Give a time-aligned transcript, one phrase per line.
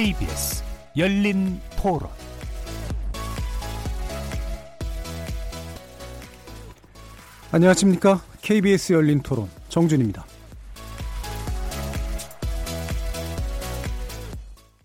[0.00, 0.64] KBS
[0.96, 2.08] 열린 토론
[7.52, 8.22] 안녕하십니까.
[8.40, 10.24] KBS 열린 토론 정준입니다.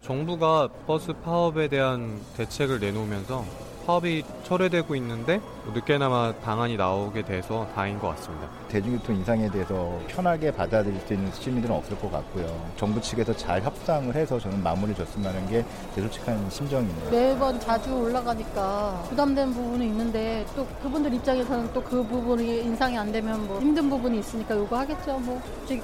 [0.02, 3.46] 정부가 버스 파업에 대한 대책을 내놓으면서
[3.86, 5.40] 파업이 철회되고 있는데
[5.74, 8.48] 늦게나마 방안이 나오게 돼서 다행인 것 같습니다.
[8.70, 12.46] 대중교통 인상에 대해서 편하게 받아들일 수 있는 시민들은 없을 것 같고요.
[12.78, 15.66] 정부 측에서 잘 협상을 해서 저는 마무리 줬으면 하는 게
[15.96, 17.10] 제 솔직한 심정입니다.
[17.10, 23.48] 매번 자주 올라가니까 부담되는 부분은 있는데 또 그분들 입장에서는 또 그 부분이 인상이 안 되면
[23.48, 25.20] 뭐 힘든 부분이 있으니까 요거 하겠죠.
[25.20, 25.40] 뭐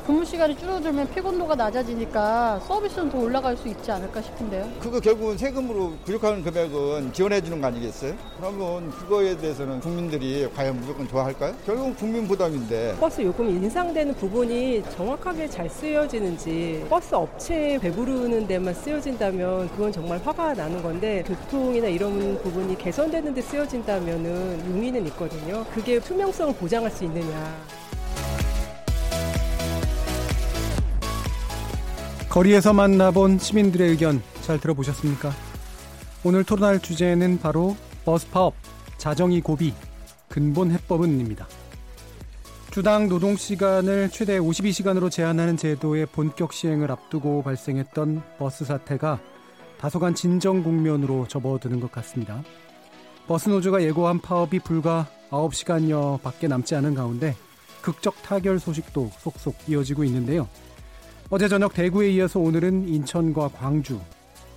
[0.05, 4.67] 근무 시간이 줄어들면 피곤도가 낮아지니까 서비스는 더 올라갈 수 있지 않을까 싶은데요.
[4.79, 8.13] 그거 결국은 세금으로 부족한 금액은 지원해 주는 거 아니겠어요?
[8.37, 11.55] 그러면 그거에 대해서는 국민들이 과연 무조건 좋아할까요?
[11.65, 19.69] 결국은 국민 부담인데 버스 요금 인상되는 부분이 정확하게 잘 쓰여지는지 버스 업체에 배부르는 데만 쓰여진다면
[19.69, 25.63] 그건 정말 화가 나는 건데 교통이나 이런 부분이 개선되는 데 쓰여진다면은 용의는 있거든요.
[25.73, 27.55] 그게 투명성을 보장할 수 있느냐.
[32.29, 35.31] 거리에서 만나본 시민들의 의견 잘 들어보셨습니까?
[36.23, 38.53] 오늘 토론할 주제는 바로 버스 파업,
[39.01, 39.73] 자정이 고비,
[40.29, 41.47] 근본 해법은입니다.
[42.69, 49.19] 주당 노동 시간을 최대 52시간으로 제한하는 제도의 본격 시행을 앞두고 발생했던 버스 사태가
[49.79, 52.43] 다소간 진정 국면으로 접어드는 것 같습니다.
[53.27, 57.35] 버스 노조가 예고한 파업이 불과 9시간여 밖에 남지 않은 가운데
[57.81, 60.47] 극적 타결 소식도 속속 이어지고 있는데요.
[61.31, 63.99] 어제 저녁 대구에 이어서 오늘은 인천과 광주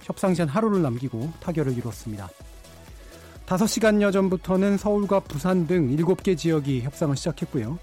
[0.02, 2.28] 협상 시한 하루를 남기고 타결을 이뤘습니다.
[3.46, 7.78] 5시간여 전부터는 서울과 부산 등 7개 지역이 협상을 시작했고요.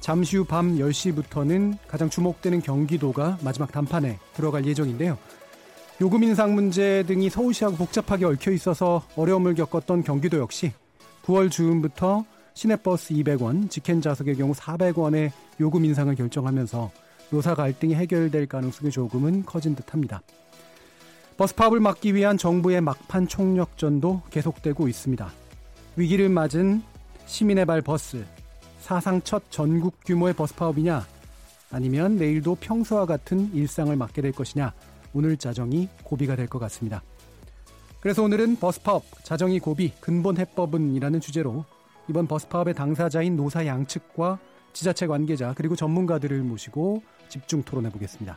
[0.00, 5.16] 잠시 후 밤 10시부터는 가장 주목되는 경기도가 마지막 단판에 들어갈 예정인데요.
[6.00, 10.72] 요금 인상 문제 등이 서울시하고 복잡하게 얽혀 있어서 어려움을 겪었던 경기도 역시
[11.24, 12.24] 9월 중음부터
[12.54, 15.30] 시내버스 200원, 직행 좌석의 경우 400원의
[15.60, 16.90] 요금 인상을 결정하면서
[17.30, 20.20] 노사 갈등이 해결될 가능성이 조금은 커진 듯합니다.
[21.36, 25.32] 버스 파업을 막기 위한 정부의 막판 총력전도 계속되고 있습니다.
[25.96, 26.82] 위기를 맞은
[27.26, 28.24] 시민의 발 버스,
[28.78, 31.04] 사상 첫 전국 규모의 버스 파업이냐,
[31.72, 34.72] 아니면 내일도 평소와 같은 일상을 맞게 될 것이냐,
[35.12, 37.02] 오늘 자정이 고비가 될 것 같습니다.
[37.98, 41.64] 그래서 오늘은 버스 파업, 자정이 고비, 근본 해법은 이라는 주제로
[42.08, 44.38] 이번 버스 파업의 당사자인 노사 양측과
[44.72, 48.36] 지자체 관계자 그리고 전문가들을 모시고 집중 토론해 보겠습니다.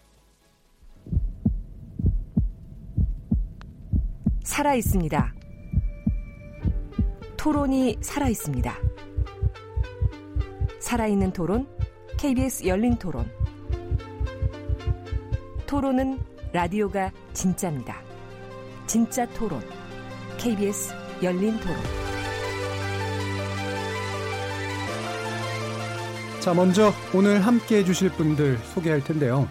[4.43, 5.33] 살아 있습니다.
[7.37, 8.75] 토론이 살아 있습니다.
[10.79, 11.67] 살아있는 토론,
[12.17, 13.29] KBS 열린 토론.
[15.67, 16.19] 토론은
[16.53, 18.01] 라디오가 진짜입니다.
[18.87, 19.61] 진짜 토론,
[20.37, 20.93] KBS
[21.23, 21.77] 열린 토론.
[26.41, 29.47] 자, 먼저 오늘 함께 해주실 분들 소개할 텐데요.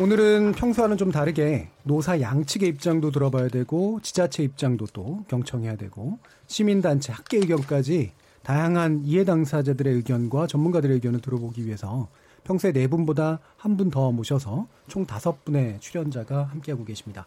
[0.00, 7.12] 오늘은 평소와는 좀 다르게 노사 양측의 입장도 들어봐야 되고 지자체 입장도 또 경청해야 되고 시민단체
[7.12, 12.08] 학계 의견까지 다양한 이해 당사자들의 의견과 전문가들의 의견을 들어보기 위해서
[12.44, 17.26] 평소에 네 분보다 한 분 더 모셔서 총 다섯 분의 출연자가 함께하고 계십니다.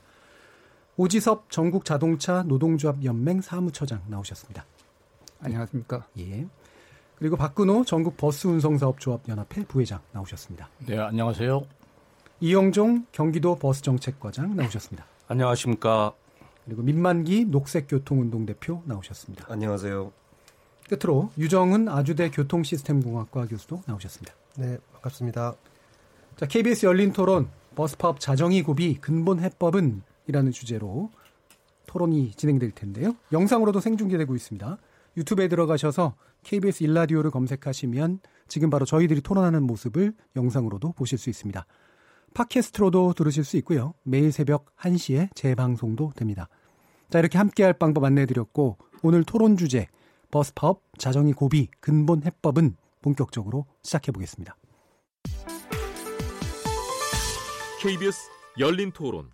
[0.98, 4.66] 오지섭 전국 자동차 노동조합 연맹 사무처장 나오셨습니다.
[5.40, 6.06] 안녕하십니까?
[6.20, 6.46] 예.
[7.18, 10.68] 그리고 박근호 전국 버스 운송사업 조합 연합회 부회장 나오셨습니다.
[10.86, 11.64] 네, 안녕하세요.
[12.42, 15.06] 이영종 경기도 버스정책과장 나오셨습니다.
[15.28, 16.14] 안녕하십니까.
[16.66, 19.46] 그리고 민만기 녹색교통운동 대표 나오셨습니다.
[19.50, 20.12] 안녕하세요.
[20.90, 24.34] 끝으로 유정은 아주대 교통시스템공학과 교수도 나오셨습니다.
[24.58, 25.56] 네, 반갑습니다.
[26.36, 31.10] 자, KBS 열린 토론 버스파업 자정이 고비 근본 해법은 이라는 주제로
[31.88, 33.16] 토론이 진행될 텐데요.
[33.32, 34.78] 영상으로도 생중계되고 있습니다.
[35.18, 41.66] 유튜브에 들어가셔서 KBS 일라디오를 검색하시면 지금 바로 저희들이 토론하는 모습을 영상으로도 보실 수 있습니다.
[42.36, 43.94] 팟캐스트로도 들으실 수 있고요.
[44.04, 46.50] 매일 새벽 1시에 재방송도 됩니다.
[47.10, 49.88] 자, 이렇게 함께할 방법 안내해드렸고 오늘 토론 주제
[50.30, 54.56] 버스 파업 자정이 고비 근본 해법은 본격적으로 시작해 보겠습니다.
[57.82, 58.30] KBS
[58.60, 59.30] 열린 토론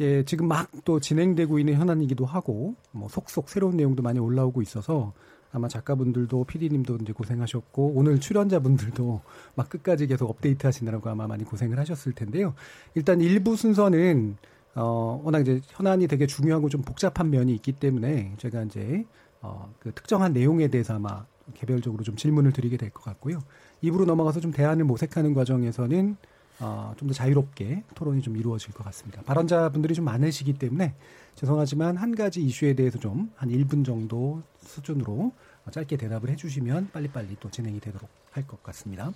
[0.00, 5.14] 예, 지금 막 또 진행되고 있는 현안이기도 하고 뭐 속속 새로운 내용도 많이 올라오고 있어서
[5.56, 9.22] 아마 작가분들도 PD님도 이제 고생하셨고 오늘 출연자분들도
[9.54, 12.52] 막 끝까지 계속 업데이트 하시느라고 아마 많이 고생을 하셨을 텐데요.
[12.94, 14.36] 일단 일부 순서는
[14.74, 19.06] 어 워낙 이제 현안이 되게 중요하고 좀 복잡한 면이 있기 때문에 제가 이제
[19.40, 21.24] 어그 특정한 내용에 대해서 아마
[21.54, 23.38] 개별적으로 좀 질문을 드리게 될 것 같고요.
[23.80, 26.16] 입으로 넘어가서 좀 대안을 모색하는 과정에서는
[26.60, 29.22] 어, 좀 더 자유롭게 토론이 좀 이루어질 것 같습니다.
[29.22, 30.94] 발언자분들이 좀 많으시기 때문에
[31.34, 35.32] 죄송하지만 한 가지 이슈에 대해서 좀 한 1분 정도 수준으로
[35.70, 39.12] 짧게 대답을 해주시면 빨리빨리 또 진행이 되도록 할 것 같습니다.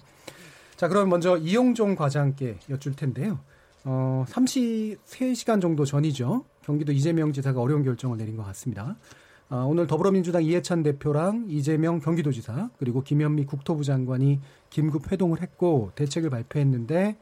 [0.76, 3.38] 자, 그럼 먼저 이용종 과장께 여쭐 텐데요.
[3.84, 6.44] 어, 33시간 정도 전이죠.
[6.64, 8.96] 경기도 이재명 지사가 어려운 결정을 내린 것 같습니다.
[9.50, 16.30] 어, 오늘 더불어민주당 이해찬 대표랑 이재명 경기도지사 그리고 김현미 국토부 장관이 긴급 회동을 했고 대책을
[16.30, 17.16] 발표했는데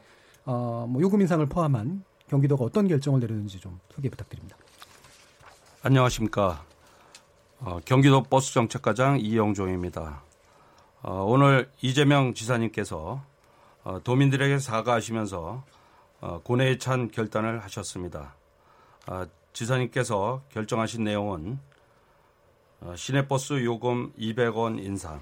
[0.45, 4.55] 어, 뭐 요금 인상을 포함한 경기도가 어떤 결정을 내렸는지 좀 소개 부탁드립니다.
[5.81, 6.63] 안녕하십니까.
[7.61, 10.21] 어, 경기도 버스 정책과장 이영종입니다.
[11.01, 13.21] 어, 오늘 이재명 지사님께서
[13.83, 15.63] 어, 도민들에게 사과하시면서
[16.21, 18.33] 어, 고뇌에 찬 결단을 하셨습니다.
[19.07, 21.59] 아, 지사님께서 결정하신 내용은
[22.79, 25.19] 어, 시내버스 요금 200원 인상,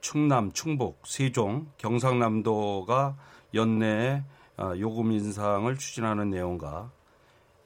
[0.00, 3.16] 충남, 충북, 세종, 경상남도가
[3.52, 4.22] 연내에
[4.58, 6.92] 어, 요금 인상을 추진하는 내용과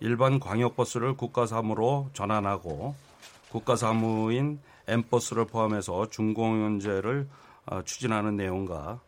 [0.00, 3.09] 일반 광역버스를 국가사무로 전환하고
[3.50, 7.28] 국가사무인 M버스를 포함해서 중공연제를
[7.66, 9.00] 어, 추진하는 내용과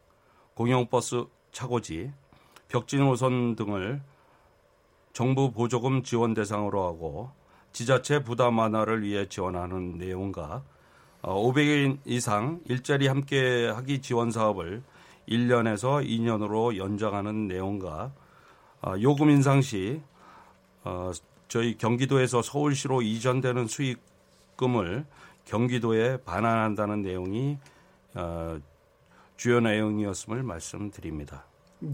[0.55, 2.13] 공영버스 차고지,
[2.69, 4.03] 벽진 노선 등을
[5.13, 7.31] 정부 보조금 지원 대상으로 하고
[7.73, 10.63] 지자체 부담 완화를 위해 지원하는 내용과
[11.23, 14.83] 500인 어, 이상 일자리 함께하기 지원 사업을
[15.29, 18.13] 1년에서 2년으로 연장하는 내용과
[18.83, 20.03] 어, 요금 인상 시
[21.47, 24.01] 저희 경기도에서 서울시로 이전되는 수익
[24.63, 25.05] 입금을
[25.45, 27.59] 경기도에 반환한다는 내용이
[28.15, 28.59] 어,
[29.37, 31.45] 주요 내용이었음을 말씀드립니다.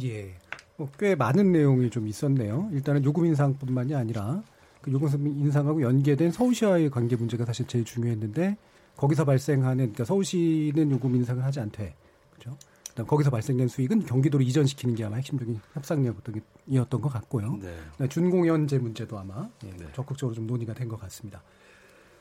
[0.02, 0.34] 예.
[0.76, 2.68] 뭐꽤 많은 내용이 좀 있었네요.
[2.72, 4.42] 일단은 요금 인상뿐만이 아니라
[4.82, 8.56] 그 요금 인상하고 연계된 서울시와의 관계 문제가 사실 제일 중요했는데
[8.96, 11.94] 거기서 발생하는 그러니까 서울시는 요금 인상을 하지 않되
[12.30, 12.56] 그렇죠.
[12.90, 17.58] 그다음 거기서 발생된 수익은 경기도로 이전시키는 게 아마 핵심적인 협상이었던 것 같고요.
[17.60, 18.08] 네.
[18.08, 19.86] 준공연제 문제도 아마 예, 네.
[19.94, 21.42] 적극적으로 좀 논의가 된 것 같습니다.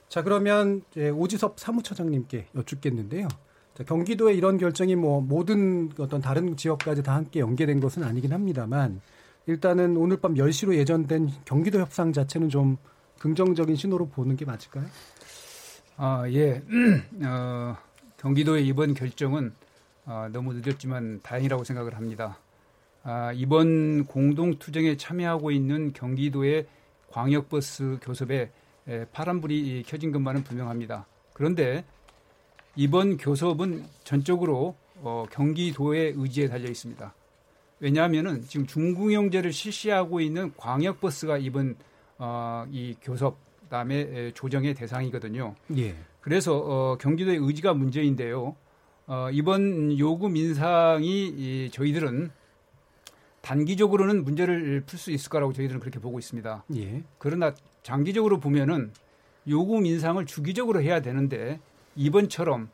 [0.09, 3.27] 자, 그러면 오지섭 사무처장님께 여쭙겠는데요.
[3.73, 9.01] 자, 경기도의 이런 결정이 뭐 모든 어떤 다른 지역까지 다 함께 연계된 것은 아니긴 합니다만
[9.45, 12.77] 일단은 오늘 밤 10시로 예정된 경기도 협상 자체는 좀
[13.19, 14.85] 긍정적인 신호로 보는 게 맞을까요?
[15.97, 16.61] 아, 예.
[17.25, 17.77] 어,
[18.17, 19.53] 경기도의 이번 결정은
[20.05, 22.37] 어, 너무 늦었지만 다행이라고 생각을 합니다.
[23.03, 26.67] 아, 이번 공동투쟁에 참여하고 있는 경기도의
[27.11, 28.51] 광역버스 교섭에 예,
[29.11, 31.05] 파란불이 켜진 것만은 분명합니다.
[31.33, 31.83] 그런데
[32.75, 37.13] 이번 교섭은 전적으로 어, 경기도의 의지에 달려 있습니다.
[37.79, 41.75] 왜냐하면은 지금 중궁형제를 실시하고 있는 광역버스가 이번
[42.17, 45.55] 어, 이 교섭 그다음에 조정의 대상이거든요.
[45.77, 45.95] 예.
[46.21, 48.55] 그래서 어, 경기도의 의지가 문제인데요.
[49.07, 52.31] 어, 이번 요금 인상이 이, 저희들은
[53.41, 56.65] 단기적으로는 문제를 풀 수 있을 거라고 저희들은 그렇게 보고 있습니다.
[56.75, 57.03] 예.
[57.17, 57.53] 그러나
[57.87, 58.91] 장기적으로 보면은
[59.47, 61.57] 요금 인상을 주기적으로 해야 되는데
[61.95, 62.69] 이번처럼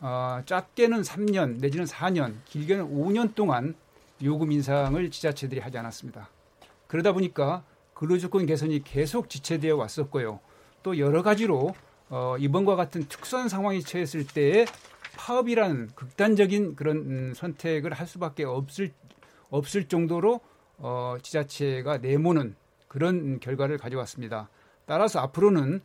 [0.00, 3.74] 어, 짧게는 3년 내지는 4년, 길게는 5년 동안
[4.22, 6.28] 요금 인상을 지자체들이 하지 않았습니다.
[6.88, 7.64] 그러다 보니까
[7.94, 10.40] 근로조건 개선이 계속 지체되어 왔었고요.
[10.82, 11.74] 또 여러 가지로
[12.10, 14.66] 어, 이번과 같은 특수한 상황이 처했을 때에
[15.16, 18.92] 파업이라는 극단적인 그런 음, 선택을 할 수밖에 없을
[19.48, 20.42] 없을 정도로
[20.76, 22.56] 어, 지자체가 내모는
[22.90, 24.48] 그런 결과를 가져왔습니다.
[24.84, 25.80] 따라서 앞으로는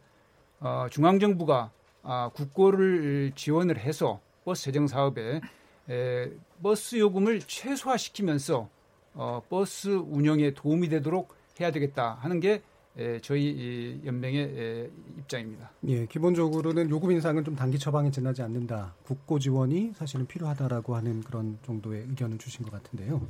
[0.59, 1.69] 어, 중앙정부가
[2.01, 5.39] 아, 국고를 지원을 해서 버스 재정 사업에
[5.87, 6.31] 에,
[6.63, 8.69] 버스 요금을 최소화시키면서
[9.13, 12.63] 어, 버스 운영에 도움이 되도록 해야 되겠다 하는 게
[12.97, 15.69] 에, 저희 이 연맹의 에, 입장입니다.
[15.87, 18.95] 예, 기본적으로는 요금 인상은 좀 단기 처방에 지나지 않는다.
[19.03, 23.21] 국고 지원이 사실은 필요하다라고 하는 그런 정도의 의견을 주신 것 같은데요.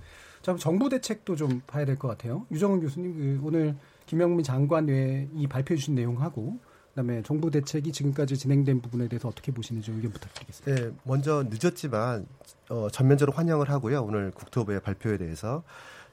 [0.46, 2.46] 자, 정부 대책도 좀 봐야 될 것 같아요.
[2.52, 3.76] 유정은 교수님, 그 오늘
[4.06, 6.60] 김영민 장관 외에 이 발표해 주신 내용하고
[6.90, 10.84] 그다음에 정부 대책이 지금까지 진행된 부분에 대해서 어떻게 보시는지 의견 부탁드리겠습니다.
[10.90, 12.28] 네, 먼저 늦었지만
[12.70, 14.04] 어, 전면적으로 환영을 하고요.
[14.04, 15.64] 오늘 국토부의 발표에 대해서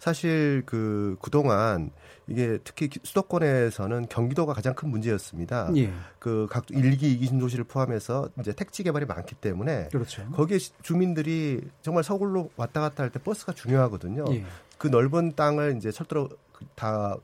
[0.03, 1.93] 사실 그 그동안
[2.27, 5.71] 이게 특히 수도권에서는 경기도가 가장 큰 문제였습니다.
[5.77, 5.93] 예.
[6.19, 10.29] 그각 일기 이기 신도시를 포함해서 이제 택지 개발이 많기 때문에 그렇죠.
[10.33, 14.25] 거기에 주민들이 정말 서울로 왔다 갔다 할 때 버스가 중요하거든요.
[14.31, 14.45] 예.
[14.83, 16.29] 그 넓은 땅을 이제 철도로
[16.75, 17.17] 다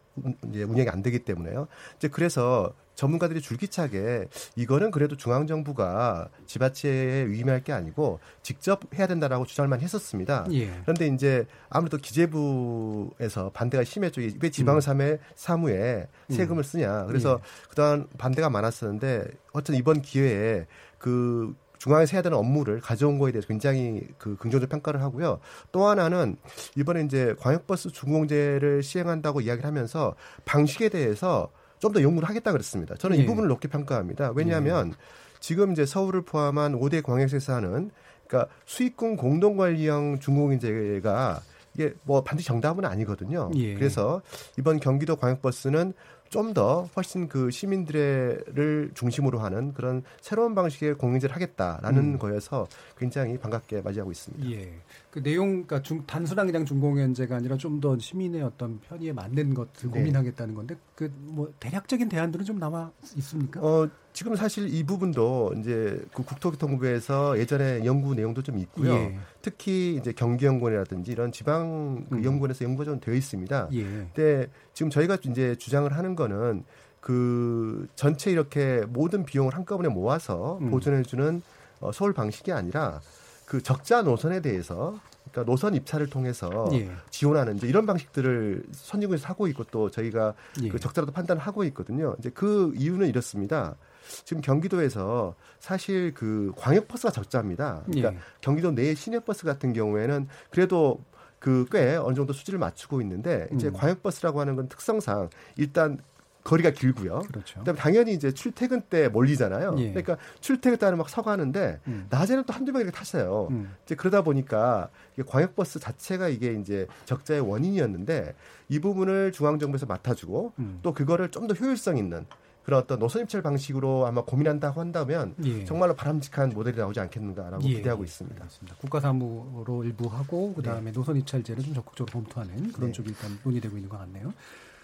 [0.48, 1.66] 이제 운영이 안 되기 때문에요.
[1.96, 9.44] 이제 그래서 전문가들이 줄기차게 이거는 그래도 중앙 정부가 지자체에 위임할 게 아니고 직접 해야 된다라고
[9.44, 10.46] 주장을만 했었습니다.
[10.52, 10.70] 예.
[10.82, 14.20] 그런데 이제 아무래도 기재부에서 반대가 심했죠.
[14.40, 15.18] 왜 지방 음.
[15.34, 17.06] 사무에 세금을 쓰냐.
[17.06, 17.68] 그래서 예.
[17.70, 24.06] 그동안 반대가 많았었는데 어쨌든 이번 기회에 그 중앙에서 해야 되는 업무를 가져온 거에 대해서 굉장히
[24.18, 25.40] 그 긍정적 평가를 하고요.
[25.72, 26.36] 또 하나는
[26.76, 32.96] 이번에 이제 광역버스 준공제를 시행한다고 이야기를 하면서 방식에 대해서 좀 더 연구를 하겠다 그랬습니다.
[32.96, 33.26] 저는 이 예.
[33.26, 34.32] 부분을 높게 평가합니다.
[34.34, 34.92] 왜냐하면 예.
[35.40, 37.90] 지금 이제 서울을 포함한 5대 광역시에서 하는
[38.26, 41.40] 그러니까 수익군 공동관리형 준공제가
[41.74, 43.50] 이게 뭐 반드시 정답은 아니거든요.
[43.54, 43.74] 예.
[43.74, 44.20] 그래서
[44.58, 45.94] 이번 경기도 광역버스는
[46.30, 52.18] 좀 더 훨씬 그 시민들을 중심으로 하는 그런 새로운 방식의 공영제를 하겠다라는 음.
[52.18, 52.66] 거여서
[52.96, 54.50] 굉장히 반갑게 맞이하고 있습니다.
[54.50, 54.72] 예.
[55.10, 59.90] 그 내용, 그러니까 중, 단순한 그냥 중공연제가 아니라 좀 더 시민의 어떤 편의에 맞는 것을
[59.90, 60.00] 네.
[60.00, 63.60] 고민하겠다는 건데 그 뭐 대략적인 대안들은 좀 남아 있습니까?
[63.60, 68.92] 어, 지금 사실 이 부분도 이제 그 국토교통부에서 예전에 연구 내용도 좀 있고요.
[68.92, 69.16] 예.
[69.42, 72.24] 특히 이제 경기연구원이라든지 이런 지방 그 음.
[72.24, 73.68] 연구원에서 연구가 좀 되어 있습니다.
[73.74, 73.84] 예.
[73.84, 76.64] 근데 지금 저희가 이제 주장을 하는 거는
[77.00, 80.72] 그 전체 이렇게 모든 비용을 한꺼번에 모아서 음.
[80.72, 81.40] 보존해주는
[81.78, 83.00] 어, 서울 방식이 아니라
[83.46, 84.98] 그 적자 노선에 대해서
[85.30, 86.90] 그러니까 노선 입찰을 통해서 예.
[87.10, 90.34] 지원하는 이제 이런 방식들을 선진국에서 하고 있고 또 저희가
[90.64, 90.70] 예.
[90.70, 92.16] 그 적자로도 판단을 하고 있거든요.
[92.18, 93.76] 이제 그 이유는 이렇습니다.
[94.24, 97.82] 지금 경기도에서 사실 그 광역 버스가 적자입니다.
[97.86, 98.18] 그러니까 예.
[98.40, 101.02] 경기도 내 시내 버스 같은 경우에는 그래도
[101.38, 103.72] 그 꽤 어느 정도 수지를 맞추고 있는데 이제 음.
[103.72, 105.98] 광역 버스라고 하는 건 특성상 일단
[106.44, 107.20] 거리가 길고요.
[107.28, 107.58] 그렇죠.
[107.58, 109.74] 그다음에 당연히 이제 출퇴근 때 몰리잖아요.
[109.78, 109.88] 예.
[109.90, 112.06] 그러니까 출퇴근 때는 막 서가는데 음.
[112.08, 113.48] 낮에는 또 한두 명 이렇게 타세요.
[113.50, 113.74] 음.
[113.84, 114.88] 이제 그러다 보니까
[115.26, 118.34] 광역버스 자체가 이게 이제 적자의 원인이었는데
[118.70, 120.78] 이 부분을 중앙정부에서 맡아주고 음.
[120.82, 122.24] 또 그거를 좀 더 효율성 있는
[122.68, 125.64] 그런 어떤 노선 입찰 방식으로 아마 고민한다고 한다면 예.
[125.64, 127.76] 정말로 바람직한 모델이 나오지 않겠는가라고 예.
[127.76, 128.44] 기대하고 있습니다.
[128.44, 128.76] 맞습니다.
[128.76, 130.92] 국가사무로 일부 하고 그다음에 네.
[130.92, 132.92] 노선 입찰제를 좀 적극적으로 검토하는 그런 네.
[132.92, 134.34] 쪽이 일단 논의되고 있는 것 같네요.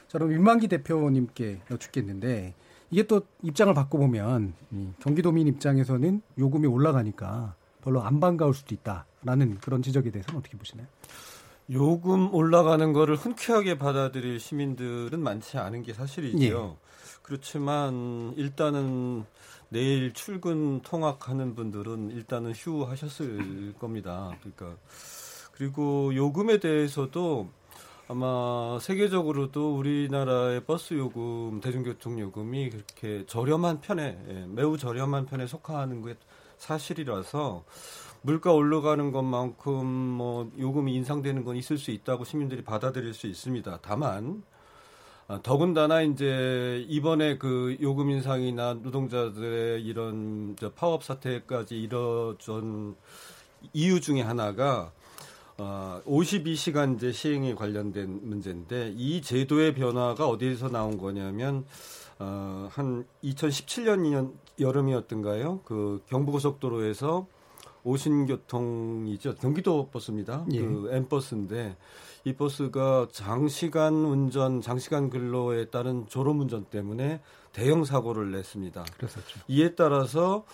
[0.09, 2.55] 자, 그럼 윤만기 대표님께 여쭙겠는데
[2.91, 4.55] 이게 또 입장을 바꿔 보면
[5.01, 10.87] 경기도민 입장에서는 요금이 올라가니까 별로 안 반가울 수도 있다라는 그런 지적에 대해서는 어떻게 보시나요?
[11.71, 16.77] 요금 올라가는 거를 흔쾌하게 받아들일 시민들은 많지 않은 게 사실이지요.
[16.81, 16.84] 예.
[17.25, 19.25] 그렇지만 일단은
[19.71, 24.31] 내일 출근 통학하는 분들은 일단은 휴하셨을 겁니다.
[24.41, 24.79] 그러니까
[25.53, 27.49] 그리고 요금에 대해서도
[28.09, 36.05] 아마 세계적으로도 우리나라의 버스 요금, 대중교통 요금이 그렇게 저렴한 편에 예, 매우 저렴한 편에 속하는
[36.05, 36.17] 게
[36.59, 37.65] 사실이라서
[38.21, 43.79] 물가 올라가는 것만큼 뭐 요금이 인상되는 건 있을 수 있다고 시민들이 받아들일 수 있습니다.
[43.81, 44.54] 다만 아,
[45.43, 52.95] 더군다나 이제 이번에 그 요금 인상이나 노동자들의 이런 파업 사태까지 이뤄진
[53.73, 54.93] 이유 중에 하나가
[55.57, 61.65] 어, 52시간제 시행에 관련된 문제인데 이 제도의 변화가 어디에서 나온 거냐면
[62.19, 65.61] 어, 한 2017년 여름이었던가요?
[65.65, 67.27] 그 경부고속도로에서
[67.85, 69.37] 오신교통이죠.
[69.37, 70.45] 경기도 버스입니다.
[70.53, 70.61] 예.
[70.61, 71.77] 그 M버스인데
[72.25, 77.21] 이 버스가 장시간 운전, 장시간 근로에 따른 졸음 운전 때문에
[77.53, 78.85] 대형 사고를 냈습니다.
[78.97, 79.41] 그랬었죠.
[79.49, 80.45] 이에 따라서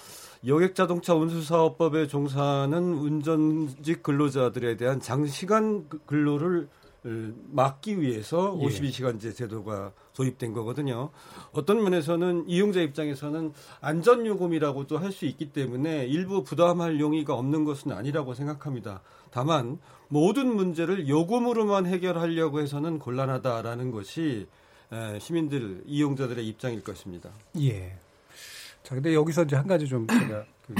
[0.46, 6.68] 여객 자동차 운수 사업법에 종사하는 운전직 근로자들에 대한 장시간 그 근로를
[7.02, 8.66] 막기 위해서 예.
[8.66, 11.10] 52시간제 제도가 도입된 거거든요.
[11.52, 18.34] 어떤 면에서는 이용자 입장에서는 안전요금이라고도 할 수 있기 때문에 일부 부담할 용의가 없는 것은 아니라고
[18.34, 19.02] 생각합니다.
[19.30, 24.46] 다만 모든 문제를 요금으로만 해결하려고 해서는 곤란하다라는 것이
[25.18, 27.30] 시민들 이용자들의 입장일 것입니다.
[27.60, 27.96] 예.
[28.82, 30.74] 자, 근데 여기서 이제 한 가지 좀 제가 그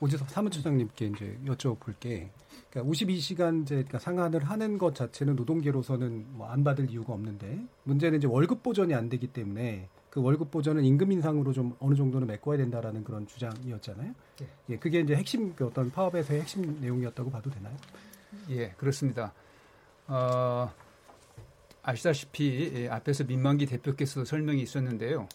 [0.00, 2.30] 오지석 사무처장님께 이제 여쭤볼 게
[2.72, 8.26] 그러니까 52시간제 그러니까 상한을 하는 것 자체는 노동계로서는 뭐 안 받을 이유가 없는데 문제는 이제
[8.26, 13.04] 월급 보전이 안 되기 때문에 그 월급 보전은 임금 인상으로 좀 어느 정도는 메꿔야 된다라는
[13.04, 14.12] 그런 주장이었잖아요.
[14.42, 17.74] 예, 예 그게 이제 핵심 그 어떤 파업에서의 핵심 내용이었다고 봐도 되나요?
[18.50, 19.32] 예, 그렇습니다.
[20.06, 20.70] 어,
[21.82, 25.28] 아시다시피 예, 앞에서 민만기 대표께서 설명이 있었는데요.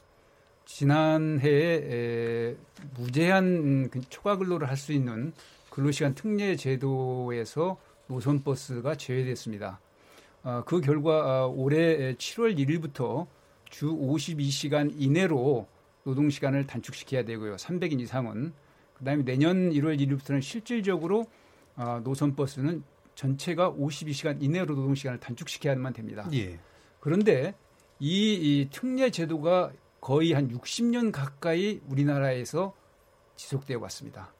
[0.65, 2.55] 지난해에
[2.95, 5.33] 무제한 그 초과 근로를 할 수 있는
[5.77, 9.79] 근로시간 특례 제도에서 노선버스가 제외됐습니다.
[10.41, 13.27] 어, 그 결과 어, 올해 7월 1일부터
[13.69, 15.67] 주 52시간 이내로
[16.03, 17.57] 노동시간을 단축시켜야 되고요.
[17.57, 18.53] 300인 이상은.
[18.95, 21.27] 그 다음에 내년 1월 1일부터는 실질적으로
[21.75, 26.27] 어, 노선버스는 전체가 52시간 이내로 노동 시간을 단축시켜야만 됩니다.
[26.33, 26.57] 예.
[26.99, 27.53] 그런데
[27.99, 32.73] 이, 이 특례 제도가 거의 한 60년 가까이 우리나라에서
[33.35, 34.33] 지속되어 왔습니다.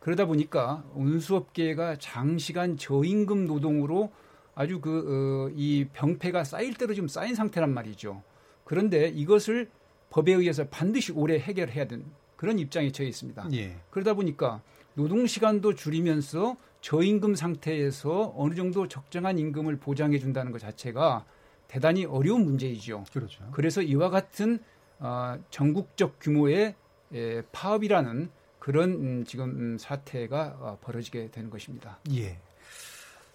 [0.00, 4.12] 그러다 보니까 운수업계가 장시간 저임금 노동으로
[4.54, 8.22] 아주 그, 어, 이 병폐가 쌓일 대로 지금 쌓인 상태란 말이죠.
[8.64, 9.70] 그런데 이것을
[10.10, 12.04] 법에 의해서 반드시 올해 해결해야 되는
[12.36, 13.48] 그런 입장에 처해 있습니다.
[13.54, 13.76] 예.
[13.90, 14.62] 그러다 보니까
[14.94, 21.24] 노동 시간도 줄이면서 저임금 상태에서 어느 정도 적정한 임금을 보장해 준다는 것 자체가
[21.66, 23.04] 대단히 어려운 문제이죠.
[23.12, 23.44] 그렇죠.
[23.52, 24.58] 그래서 이와 같은
[24.98, 26.74] 어, 전국적 규모의
[27.12, 31.98] 에, 파업이라는 그런 음, 지금 음, 사태가 어, 벌어지게 되는 것입니다.
[32.12, 32.38] 예.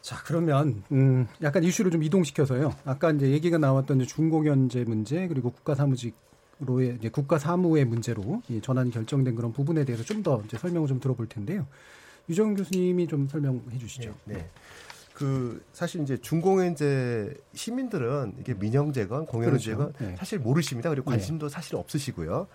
[0.01, 2.75] 자, 그러면 음, 약간 이슈를 좀 이동시켜서요.
[2.85, 8.91] 아까 이제 얘기가 나왔던 이제 중공연제 문제 그리고 국가사무직으로의 이제 국가 사무의 문제로 이 전환이
[8.91, 11.65] 결정된 그런 부분에 대해서 좀 더 설명을 좀 들어볼 텐데요.
[12.29, 14.13] 유정 교수님이 좀 설명해 주시죠.
[14.25, 14.35] 네.
[14.35, 14.49] 네.
[15.13, 20.05] 그 사실 이제 중공연제 시민들은 이게 민영제건 공연제건 그렇죠.
[20.05, 20.15] 네.
[20.17, 20.89] 사실 모르십니다.
[20.89, 22.47] 그리고 관심도 사실 없으시고요.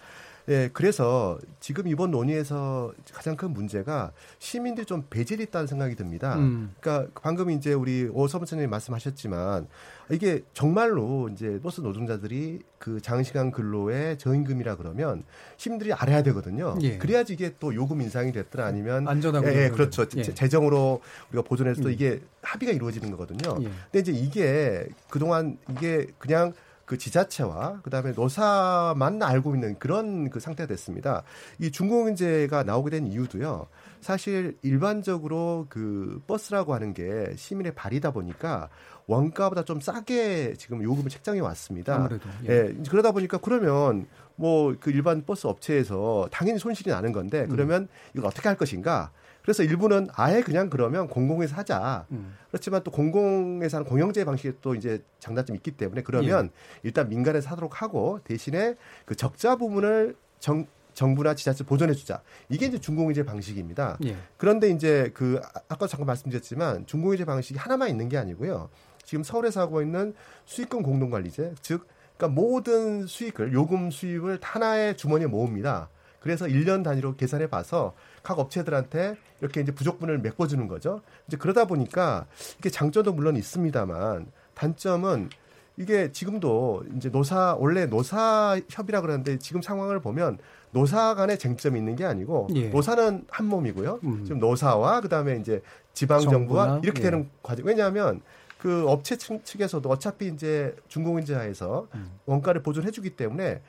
[0.49, 6.37] 예, 그래서 지금 이번 논의에서 가장 큰 문제가 시민들이 좀 배제돼 있다는 생각이 듭니다.
[6.37, 6.75] 음.
[6.81, 9.69] 그러니까 방금 이제 우리 오서부장님 말씀하셨지만
[10.11, 15.25] 이게 정말로 이제 버스 노동자들이 그 장시간 근로의 저임금이라 그러면
[15.59, 16.77] 시민들이 알아야 되거든요.
[16.81, 16.97] 예.
[16.97, 20.07] 그래야지 이게 또 요금 인상이 됐든 아니면 안전하고 예, 예, 그렇죠.
[20.17, 20.23] 예.
[20.23, 21.93] 재정으로 우리가 보존해서 또 음.
[21.93, 23.59] 이게 합의가 이루어지는 거거든요.
[23.61, 23.71] 예.
[23.93, 26.55] 근데 이제 이게 그동안 이게 그냥
[26.89, 31.23] 그 지자체와 그다음에 노사만 알고 있는 그런 그 상태가 됐습니다.
[31.61, 33.67] 이 중공인제가 나오게 된 이유도요.
[34.01, 38.71] 사실 일반적으로 그 버스라고 하는 게 시민의 발이다 보니까
[39.07, 41.97] 원가보다 좀 싸게 지금 요금을 책정해 왔습니다.
[41.97, 42.53] 아무래도 예.
[42.53, 48.27] 예 그러다 보니까 그러면 뭐 그 일반 버스 업체에서 당연히 손실이 나는 건데 그러면 이걸
[48.27, 49.11] 어떻게 할 것인가?
[49.49, 52.05] 그래서 일부는 아예 그냥 그러면 공공에서 하자.
[52.11, 52.37] 음.
[52.51, 56.79] 그렇지만 또 공공에서 하는 공영제 방식에 또 이제 장단점이 있기 때문에 그러면 예.
[56.83, 58.75] 일단 민간에서 하도록 하고 대신에
[59.07, 62.21] 그 적자 부분을 정, 정부나 지자체 보존해 주자.
[62.51, 63.97] 이게 이제 중공인제 방식입니다.
[64.05, 64.17] 예.
[64.37, 68.69] 그런데 이제 그 아- 아까 잠깐 말씀드렸지만 중공인제 방식이 하나만 있는 게 아니고요.
[69.03, 70.13] 지금 서울에서 하고 있는
[70.45, 71.87] 수익금 공동관리제, 즉
[72.19, 75.89] 그러니까 모든 수익을 요금 수입을 하나의 주머니에 모읍니다.
[76.21, 81.01] 그래서 1년 단위로 계산해 봐서 각 업체들한테 이렇게 이제 부족분을 메꿔주는 거죠.
[81.27, 82.27] 이제 그러다 보니까
[82.59, 85.31] 이게 장점도 물론 있습니다만 단점은
[85.77, 90.39] 이게 지금도 이제 노사 원래 노사 협의라 그러는데 지금 상황을 보면
[90.73, 92.69] 노사 간의 쟁점이 있는 게 아니고 예.
[92.69, 94.01] 노사는 한 몸이고요.
[94.03, 94.25] 음.
[94.25, 95.63] 지금 노사와 그다음에 이제
[95.95, 97.05] 지방 정부와 이렇게 예.
[97.05, 97.65] 되는 과정.
[97.65, 98.21] 왜냐하면
[98.59, 102.11] 그 업체 측, 측에서도 어차피 이제 중공인제하에서 음.
[102.27, 103.63] 원가를 보존해 주기 때문에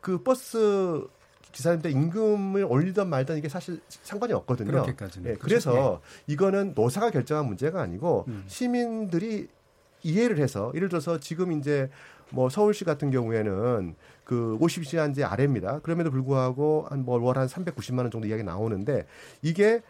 [0.00, 1.02] 그 버스
[1.54, 4.72] 기사님들 임금을 올리든 말든 이게 사실 상관이 없거든요.
[4.72, 5.30] 그렇게까지는.
[5.30, 5.70] 예, 그렇죠.
[5.70, 8.44] 그래서 이거는 노사가 결정한 문제가 아니고 음.
[8.46, 9.48] 시민들이
[10.02, 11.88] 이해를 해서 예를 들어서 지금 이제
[12.30, 15.78] 뭐 서울시 같은 경우에는 그 50시간제 아래입니다.
[15.80, 19.06] 그럼에도 불구하고 한뭐월한 390만 원 정도 이야기 나오는데
[19.40, 19.80] 이게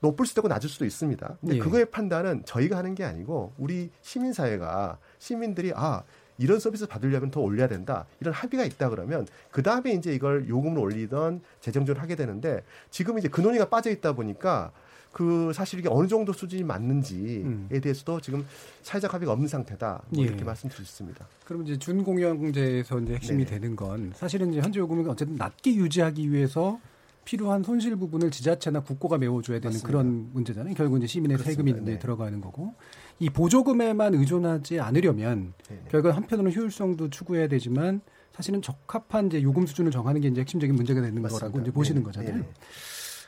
[0.00, 1.38] 높을 수도 있고 낮을 수도 있습니다.
[1.40, 1.58] 근데 예.
[1.58, 6.04] 그거의 판단은 저희가 하는 게 아니고 우리 시민 사회가 시민들이 아
[6.38, 8.06] 이런 서비스 받으려면 더 올려야 된다.
[8.20, 13.28] 이런 합의가 있다 그러면 그 다음에 이제 이걸 요금을 올리던 재정조를 하게 되는데 지금 이제
[13.28, 14.72] 그 논의가 빠져 있다 보니까
[15.12, 17.68] 그 사실 이게 어느 정도 수준이 맞는지에 음.
[17.70, 18.44] 대해서도 지금
[18.82, 20.02] 사회적 합의가 없는 상태다.
[20.08, 20.26] 뭐 예.
[20.26, 21.24] 이렇게 말씀드릴 수 있습니다.
[21.44, 23.60] 그럼 이제 준공영제에서 이제 핵심이 네네.
[23.60, 26.80] 되는 건 사실은 이제 현재 요금을 어쨌든 낮게 유지하기 위해서
[27.24, 29.86] 필요한 손실 부분을 지자체나 국고가 메워줘야 되는 맞습니다.
[29.86, 30.74] 그런 문제잖아요.
[30.74, 31.82] 결국 이제 시민의 세금이 그렇습니다.
[31.82, 31.98] 이제 네.
[32.00, 32.74] 들어가는 거고
[33.20, 35.82] 이 보조금에만 의존하지 않으려면 네네.
[35.90, 38.00] 결국 한편으로는 효율성도 추구해야 되지만
[38.32, 41.46] 사실은 적합한 이제 요금 수준을 정하는 게 이제 핵심적인 문제가 되는 맞습니다.
[41.46, 42.04] 거라고 이제 보시는 네네.
[42.04, 42.32] 거잖아요.
[42.34, 42.48] 네네.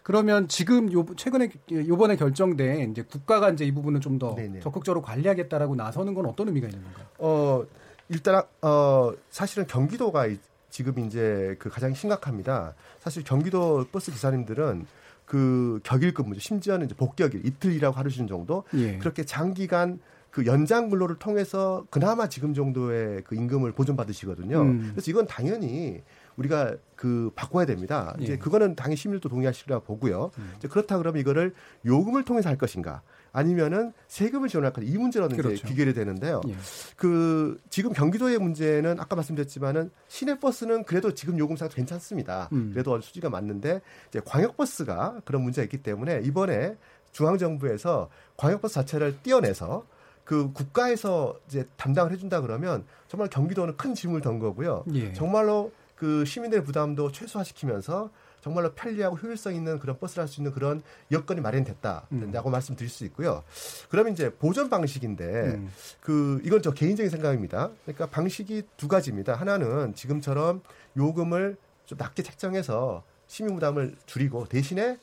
[0.03, 4.37] 그러면 지금 요 최근에 요번에 결정된 이제 국가가 이제 이 부분을 좀 더.
[4.62, 7.07] 적극적으로 관리하겠다라고 나서는 건 어떤 의미가 있는 건가요?
[7.18, 7.64] 어
[8.09, 10.38] 일단 어 사실은 경기도가 이-
[10.70, 12.75] 지금 이제 그 가장 심각합니다.
[13.01, 14.87] 사실 경기도 버스 기사님들은
[15.27, 16.41] 그 격일 근무죠.
[16.41, 18.97] 심지어는 이제 복격일 이틀 일하고 하루 쉬는 정도 예.
[18.99, 19.99] 그렇게 장기간
[20.31, 24.61] 그 연장 근로를 통해서 그나마 지금 정도의 그 임금을 보존받으시거든요.
[24.62, 24.91] 음.
[24.93, 26.03] 그래서 이건 당연히
[26.37, 28.14] 우리가 그 바꿔야 됩니다.
[28.20, 28.37] 이제 예.
[28.37, 30.31] 그거는 당연히 시민들도 동의하시리라 보고요.
[30.38, 30.53] 음.
[30.57, 35.55] 이제 그렇다 그러면 이거를 요금을 통해서 할 것인가 아니면은 세금을 지원할 것인가 이 문제로는 그렇죠.
[35.55, 36.40] 이제 귀결이 되는데요.
[36.49, 36.57] 예.
[36.96, 42.49] 그 지금 경기도의 문제는 아까 말씀드렸지만은 시내 버스는 그래도 지금 요금상 괜찮습니다.
[42.53, 42.70] 음.
[42.72, 46.77] 그래도 수지가 맞는데 이제 광역 버스가 그런 문제가 있기 때문에 이번에
[47.12, 49.87] 중앙 정부에서 광역 버스 자체를 떼어내서
[50.25, 54.85] 그 국가에서 이제 담당을 해준다 그러면 정말 경기도는 큰 짐을 던 거고요.
[54.92, 55.12] 예.
[55.12, 58.11] 정말로 그 시민들의 부담도 최소화시키면서
[58.43, 60.81] 정말로 편리하고 효율성 있는 그런 버스를 할 수 있는 그런
[61.11, 62.07] 여건이 마련됐다.
[62.11, 63.43] 된다고 말씀드릴 수 있고요.
[63.89, 65.73] 그러면 이제 보존 방식인데 음.
[66.01, 67.71] 그 이건 저 개인적인 생각입니다.
[67.85, 69.35] 그러니까 방식이 두 가지입니다.
[69.35, 70.63] 하나는 지금처럼
[70.97, 71.57] 요금을
[71.87, 74.99] 좀 낮게 책정해서 시민 부담을 줄이고 대신에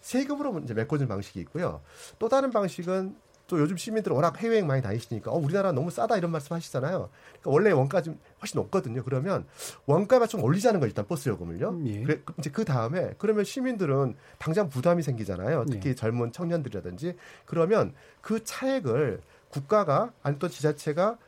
[0.00, 1.82] 세금으로 이제 메꿔준 방식이 있고요.
[2.18, 6.32] 또 다른 방식은 또 요즘 시민들은 워낙 해외여행 많이 다니시니까 어, 우리나라 너무 싸다 이런
[6.32, 7.10] 말씀 하시잖아요.
[7.40, 9.04] 그러니까 원래 원가 좀 훨씬 높거든요.
[9.04, 9.46] 그러면
[9.86, 10.88] 원가만 좀 올리자는 거죠.
[10.88, 11.80] 일단 버스 요금을요.
[11.86, 12.02] 예.
[12.02, 15.66] 그래, 이제 그 다음에 그러면 시민들은 당장 부담이 생기잖아요.
[15.70, 15.94] 특히 예.
[15.94, 21.18] 젊은 청년들이라든지 그러면 그 차액을 국가가 아니 또 지자체가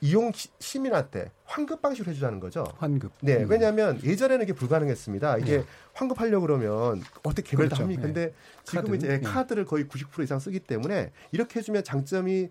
[0.00, 2.64] 이용 시- 시민한테 환급 방식으로 해주자는 거죠.
[2.78, 3.12] 환급.
[3.22, 3.50] 네, 음.
[3.50, 5.38] 왜냐하면 예전에는 이게 불가능했습니다.
[5.38, 5.64] 이게 네.
[5.94, 7.82] 환급하려고 그러면 어떻게 개별 다 그렇죠.
[7.84, 8.02] 합니까?
[8.02, 8.06] 네.
[8.12, 8.96] 근데 지금 카드.
[8.96, 9.20] 이제 네.
[9.20, 12.50] 카드를 거의 90% 이상 쓰기 때문에 이렇게 해주면 장점이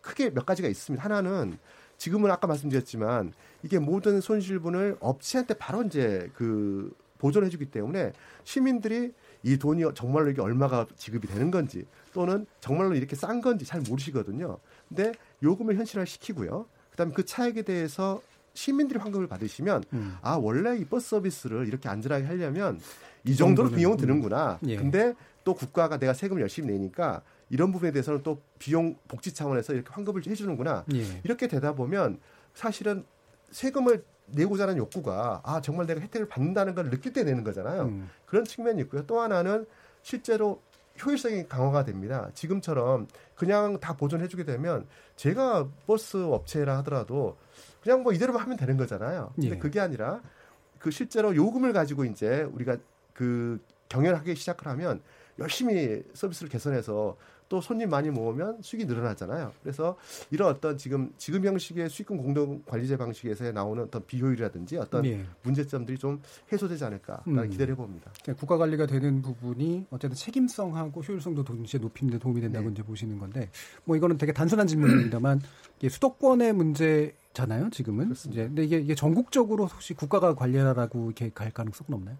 [0.00, 1.04] 크게 몇 가지가 있습니다.
[1.04, 1.58] 하나는
[1.98, 3.32] 지금은 아까 말씀드렸지만
[3.62, 8.12] 이게 모든 손실분을 업체한테 바로 이제 그 보존해 주기 때문에
[8.44, 13.80] 시민들이 이 돈이 정말로 이게 얼마가 지급이 되는 건지 또는 정말로 이렇게 싼 건지 잘
[13.80, 14.58] 모르시거든요.
[14.88, 16.66] 근데 요금을 현실화 시키고요.
[16.96, 18.20] 그다음에 그 차액에 대해서
[18.54, 20.16] 시민들이 환급을 받으시면 음.
[20.22, 22.80] 아 원래 이 버스 서비스를 이렇게 안전하게 하려면
[23.24, 24.00] 이 정도로 정도는, 비용은 음.
[24.00, 24.58] 드는구나.
[24.66, 24.76] 예.
[24.76, 29.90] 근데 또 국가가 내가 세금을 열심히 내니까 이런 부분에 대해서는 또 비용 복지 차원에서 이렇게
[29.92, 30.84] 환급을 해주는구나.
[30.94, 31.20] 예.
[31.22, 32.18] 이렇게 되다 보면
[32.54, 33.04] 사실은
[33.50, 37.82] 세금을 내고자 하는 욕구가 아 정말 내가 혜택을 받는다는 걸 느낄 때 내는 거잖아요.
[37.82, 38.10] 음.
[38.24, 39.06] 그런 측면이 있고요.
[39.06, 39.66] 또 하나는
[40.02, 40.62] 실제로
[41.04, 42.30] 효율성이 강화가 됩니다.
[42.34, 47.36] 지금처럼 그냥 다 보존해주게 되면 제가 버스 업체라 하더라도
[47.82, 49.32] 그냥 뭐 이대로만 하면 되는 거잖아요.
[49.34, 49.58] 근데 예.
[49.58, 50.20] 그게 아니라
[50.78, 52.76] 그 실제로 요금을 가지고 이제 우리가
[53.12, 55.00] 그 경영하기 시작을 하면
[55.38, 57.16] 열심히 서비스를 개선해서
[57.48, 59.52] 또 손님 많이 모으면 수익이 늘어나잖아요.
[59.62, 59.96] 그래서
[60.30, 65.24] 이런 어떤 지금 지금 형식의 수익금 공동 관리제 방식에서 나오는 어떤 비효율이라든지 어떤 예.
[65.42, 66.20] 문제점들이 좀
[66.52, 67.50] 해소되지 않을까라는 음.
[67.50, 68.10] 기대를 해봅니다.
[68.22, 72.72] 그러니까 국가 관리가 되는 부분이 어쨌든 책임성하고 효율성도 동시에 높이는 데 도움이 된다고 네.
[72.72, 73.48] 이제 보시는 건데
[73.84, 75.40] 뭐 이거는 되게 단순한 질문입니다만
[75.88, 78.40] 수도권의 문제 잖아요 지금은 그렇습니다.
[78.40, 82.16] 이제 근데 이게, 이게 전국적으로 혹시 국가가 관리하라고 이렇게 갈 가능성은 없나요?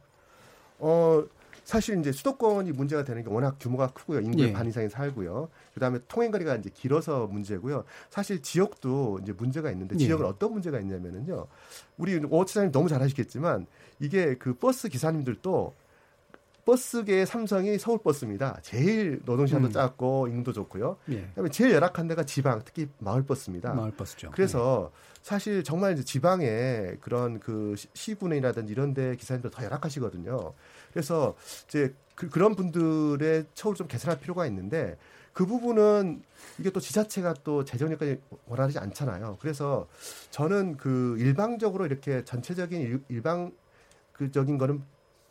[0.79, 1.25] 어
[1.67, 4.21] 사실 이제 수도권이 문제가 되는 게 워낙 규모가 크고요.
[4.21, 4.53] 인구의 예.
[4.53, 5.49] 반 이상이 살고요.
[5.75, 7.83] 그다음에 통행 거리가 이제 길어서 문제고요.
[8.09, 9.99] 사실 지역도 이제 문제가 있는데 예.
[9.99, 11.49] 지역은 어떤 문제가 있냐면은요.
[11.99, 13.67] 우리 오차장님 너무 잘 아시겠지만
[13.99, 15.75] 이게 그 버스 기사님들도
[16.67, 18.59] 버스계의 삼성이 서울 버스입니다.
[18.61, 19.73] 제일 노동시간도 음.
[19.73, 20.97] 작고 임도 좋고요.
[21.11, 21.23] 예.
[21.29, 23.73] 그다음에 제일 열악한 데가 지방, 특히 마을 버스입니다.
[23.73, 24.31] 마을 버스죠.
[24.35, 24.91] 그래서
[25.23, 30.53] 사실 정말 이제 지방에 그런 그 시- 시군이라든지 이런 데 기사님들 더 열악하시거든요.
[30.93, 31.37] 그래서
[31.69, 34.99] 이제 그, 런 분들의 처우를 좀 개선할 필요가 있는데
[35.33, 36.23] 그 부분은
[36.59, 39.37] 이게 또 지자체가 또 재정 여건이 원활하지 않잖아요.
[39.41, 39.87] 그래서
[40.31, 43.53] 저는 그 일방적으로 이렇게 전체적인 일, 일방
[44.15, 44.83] 그적인 거는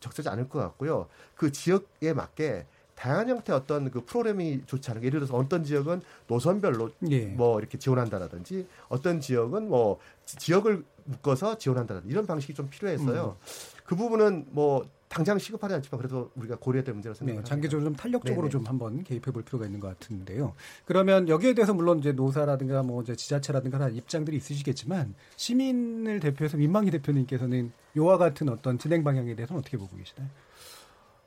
[0.05, 1.07] 적절하지 않을 것 같고요.
[1.35, 2.65] 그 지역에 맞게
[2.95, 7.25] 다양한 형태의 어떤 그 프로그램이 좋지 않은 게 예를 들어서 어떤 지역은 노선별로 예.
[7.25, 13.35] 뭐 이렇게 지원한다라든지 어떤 지역은 뭐 지- 지역을 묶어서 지원한다라든지 이런 방식이 좀 필요해서요.
[13.85, 14.85] 그 부분은 뭐
[15.15, 17.47] 당장 시급하지 않지만 그래도 우리가 고려해야 될 문제라고 네, 생각합니다.
[17.47, 18.49] 장기적으로 좀 탄력적으로 네네.
[18.49, 20.53] 좀 한번 개입해 볼 필요가 있는 것 같은데요.
[20.83, 26.91] 그러면 여기에 대해서 물론 이제 노사라든가 뭐 이제 지자체라든가 다 입장들이 있으시겠지만 시민을 대표해서 민망희
[26.91, 30.27] 대표님께서는 요와 같은 어떤 진행 방향에 대해서는 어떻게 보고 계시나요?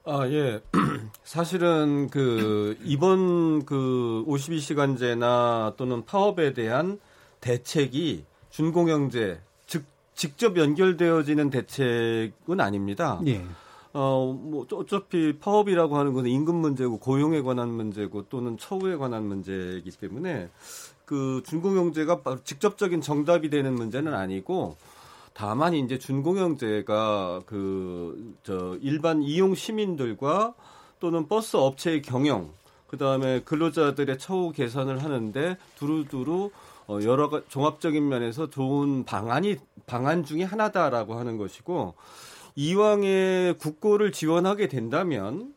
[0.05, 0.61] 아, 예.
[1.25, 7.01] 사실은 그 이번 그 52시간제나 또는 파업에 대한
[7.41, 13.19] 대책이 준공영제 즉 직접 연결되어지는 대책은 아닙니다.
[13.27, 13.43] 예.
[13.93, 19.91] 어, 뭐 어차피 파업이라고 하는 것은 임금 문제고 고용에 관한 문제고 또는 처우에 관한 문제이기
[19.93, 20.51] 때문에
[21.05, 24.77] 그 준공영제가 직접적인 정답이 되는 문제는 아니고
[25.33, 30.55] 다만 이제 준공영제가 그 저 일반 이용 시민들과
[31.01, 32.51] 또는 버스 업체의 경영
[32.87, 36.51] 그다음에 근로자들의 처우 개선을 하는데 두루두루
[36.89, 41.95] 어 여러 가 종합적인 면에서 좋은 방안이 방안 중에 하나다라고 하는 것이고
[42.59, 45.55] 이왕에 국고를 지원하게 된다면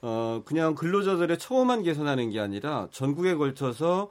[0.00, 4.08] 어 그냥 근로자들의 처우만 개선하는 게 아니라 전국에 걸쳐서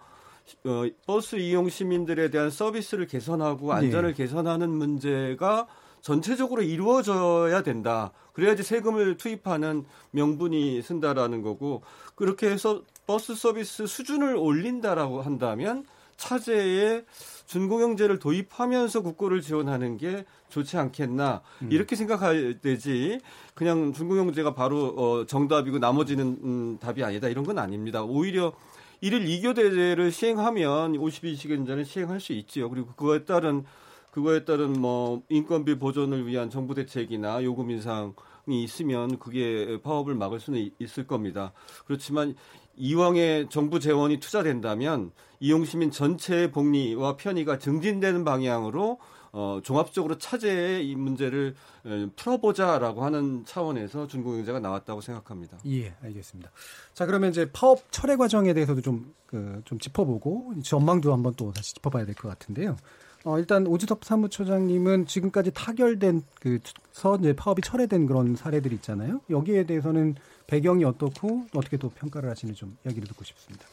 [0.64, 5.66] 어, 버스 이용 시민들에 대한 서비스를 개선하고 안전을 개선하는 문제가
[6.02, 8.12] 전체적으로 이루어져야 된다.
[8.34, 11.82] 그래야지 세금을 투입하는 명분이 쓴다라는 거고
[12.14, 15.86] 그렇게 해서 버스 서비스 수준을 올린다라고 한다면
[16.18, 17.04] 차제에
[17.48, 23.20] 준공영제를 도입하면서 국고를 지원하는 게 좋지 않겠나 이렇게 생각해야 되지
[23.56, 28.04] 그냥 준공영제가 바로 어, 정답이고 나머지는 음, 답이 아니다 이런 건 아닙니다.
[28.04, 28.54] 오히려
[29.02, 32.70] 일일 2교대제를 시행하면 52시간 제는 시행할 수 있지요.
[32.70, 33.64] 그리고 그거에 따른
[34.12, 38.14] 그거에 따른 뭐 인건비 보존을 위한 정부 대책이나 요금 인상이
[38.48, 41.54] 있으면 그게 파업을 막을 수는 있을 겁니다.
[41.86, 42.36] 그렇지만
[42.78, 49.00] 이왕에 정부 재원이 투자된다면 이용 시민 전체의 복리와 편의가 증진되는 방향으로
[49.34, 51.54] 어, 종합적으로 차제의 이 문제를
[51.86, 55.58] 에, 풀어보자라고 하는 차원에서 중공영제가 나왔다고 생각합니다.
[55.68, 56.50] 예, 알겠습니다.
[56.94, 61.76] 자, 그러면 이제 파업 철회 과정에 대해서도 좀, 그, 좀 짚어보고, 전망도 한번 또 다시
[61.76, 62.78] 짚어봐야 될 것 같은데요.
[63.26, 69.22] 어, 일단 오지섭 사무처장님은 지금까지 타결된 그서 이제 파업이 철회된 그런 사례들이 있잖아요.
[69.30, 70.16] 여기에 대해서는
[70.48, 73.66] 배경이 어떻고 어떻게 또 평가를 하시는지 좀 이야기를 듣고 싶습니다.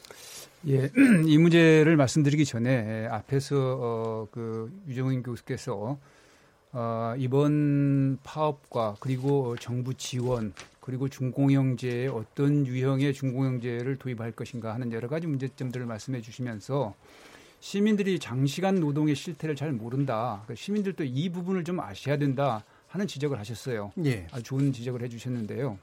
[0.67, 0.91] 예,
[1.25, 5.97] 이 문제를 말씀드리기 전에 앞에서 어, 그 유정인 교수께서
[6.73, 15.07] 어, 이번 파업과 그리고 정부 지원 그리고 중공영제에 어떤 유형의 중공영제를 도입할 것인가 하는 여러
[15.07, 16.93] 가지 문제점들을 말씀해 주시면서
[17.61, 20.41] 시민들이 장시간 노동의 실태를 잘 모른다.
[20.43, 23.91] 그러니까 시민들도 이 부분을 좀 아셔야 된다 하는 지적을 하셨어요.
[24.05, 24.27] 예.
[24.31, 25.79] 아주 좋은 지적을 해 주셨는데요.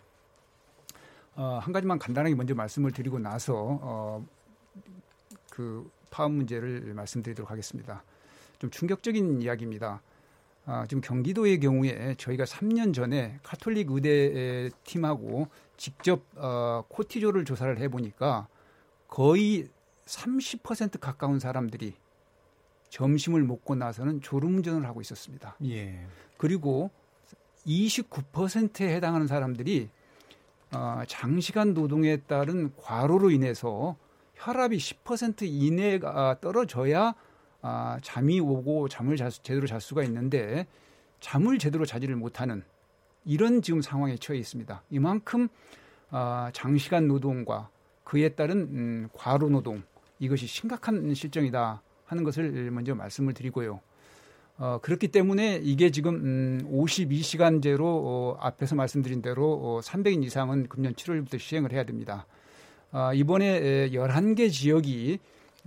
[1.35, 4.27] 어, 한 가지만 간단하게 먼저 말씀을 드리고 나서 어,
[5.51, 8.03] 그 파업 문제를 말씀드리도록 하겠습니다.
[8.59, 10.03] 좀 충격적인 이야기입니다.
[10.65, 18.47] 아, 지금 경기도의 경우에 저희가 3년 전에 카톨릭 의대 팀하고 직접 어, 코티조를 조사를 해보니까
[19.09, 19.69] 거의
[20.07, 21.95] 30% 가까운 사람들이
[22.91, 25.57] 점심을 먹고 나서는 졸음운전을 하고 있었습니다.
[25.65, 26.07] 예.
[26.37, 26.91] 그리고
[27.67, 29.89] 29%에 해당하는 사람들이
[30.75, 33.97] 어, 장시간 노동에 따른 과로로 인해서
[34.35, 37.15] 혈압이 10% 이내가 떨어져야
[37.61, 40.67] 아, 잠이 오고 잠을 자, 제대로 잘 수가 있는데
[41.21, 42.65] 잠을 제대로 자지를 못하는
[43.25, 44.83] 이런 지금 상황에 처해 있습니다.
[44.91, 45.49] 이만큼
[46.11, 47.69] 아, 장시간 노동과
[48.03, 49.83] 그에 따른 음, 과로 노동
[50.19, 53.81] 이것이 심각한 실정이다 하는 것을 먼저 말씀을 드리고요.
[54.59, 60.95] 어, 그렇기 때문에 이게 지금 음, 52시간제로 어, 앞에서 말씀드린 대로 어, 300인 이상은 금년
[60.95, 62.27] 7월부터 시행을 해야 됩니다.
[62.93, 65.19] 어, 이번에 에, 11개 지역이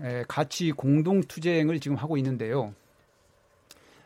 [0.01, 2.73] 에, 같이 공동 투쟁을 지금 하고 있는데요.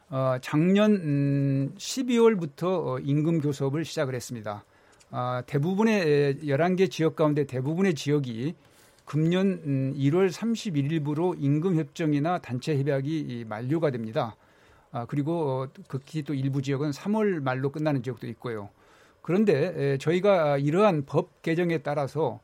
[0.09, 4.63] 어, 작년 음, 12월부터 어, 임금 교섭을 시작을 했습니다.
[5.11, 8.55] 아, 대부분의 에, 11개 지역 가운데 대부분의 지역이
[9.05, 14.35] 금년 음, 1월 31일부로 임금 협정이나 단체 협약이 만료가 됩니다.
[14.91, 18.69] 아, 그리고 어, 극히 또 일부 지역은 3월 말로 끝나는 지역도 있고요.
[19.21, 22.39] 그런데 에, 저희가 이러한 법 개정에 따라서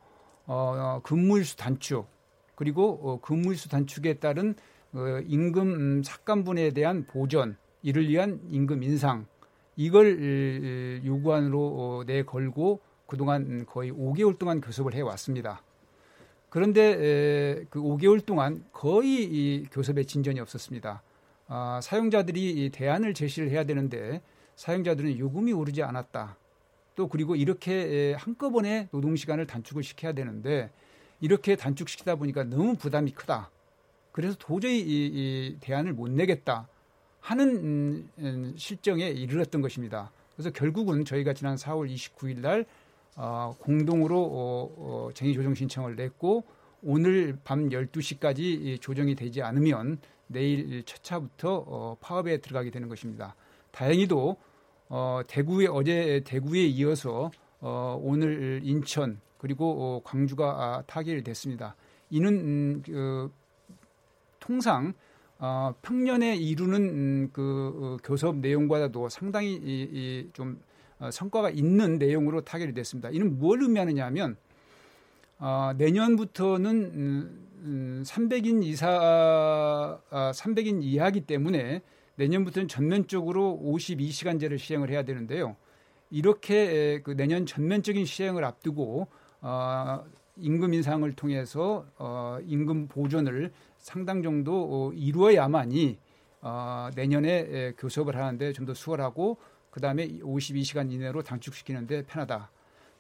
[0.45, 2.07] 어, 근무일수 단축
[2.53, 4.55] 그리고 어, 근무일수 단축에 따른
[4.93, 9.25] 어, 임금 삭감분에 대한 보전 이를 위한 임금 인상
[9.75, 15.61] 이걸 요구안으로 어, 내걸고 그동안 거의 5개월 동안 교섭을 해왔습니다.
[16.49, 21.01] 그런데 그 5개월 동안 거의 이 교섭에 진전이 없었습니다.
[21.47, 24.21] 아, 사용자들이 대안을 제시를 해야 되는데
[24.55, 26.37] 사용자들은 요금이 오르지 않았다.
[26.95, 30.71] 또 그리고 이렇게 한꺼번에 노동 시간을 단축을 시켜야 되는데
[31.19, 33.49] 이렇게 단축시키다 보니까 너무 부담이 크다.
[34.11, 36.67] 그래서 도저히 이, 이 대안을 못 내겠다
[37.19, 40.11] 하는 음, 음, 실정에 이르렀던 것입니다.
[40.35, 42.65] 그래서 결국은 저희가 지난 4월 29일 날
[43.17, 46.43] 어, 공동으로 어, 어, 쟁의 조정 신청을 냈고
[46.87, 53.35] 오늘 밤 12시까지 조정이 되지 않으면 내일 첫 차부터 어, 파업에 들어가게 되는 것입니다.
[53.71, 54.37] 다행히도
[54.89, 61.75] 어, 대구에 어제 대구에 이어서 어, 오늘 인천 그리고 어, 광주가 아, 타결이 됐습니다.
[62.11, 63.31] 이는 음, 그,
[64.39, 64.93] 통상
[65.39, 70.61] 어, 평년에 이루는 음, 그 어, 교섭 내용과도 상당히 좀
[70.99, 73.09] 어, 성과가 있는 내용으로 타결이 됐습니다.
[73.09, 74.37] 이는 뭘 의미하느냐 하면
[75.37, 81.81] 어, 내년부터는 음, 음, 300인 이사 아, 300인 이하기 때문에
[82.15, 85.55] 내년부터는 전면적으로 52시간제를 시행을 해야 되는데요.
[86.09, 89.07] 이렇게 그 내년 전면적인 시행을 앞두고
[89.41, 90.05] 어,
[90.37, 95.97] 임금 인상을 통해서 어, 임금 보존을 상당 정도 어, 이루어야만이
[96.41, 99.37] 어, 내년에 교섭을 하는데 좀 더 수월하고
[99.69, 102.49] 그 다음에 52시간 이내로 단축시키는데 편하다.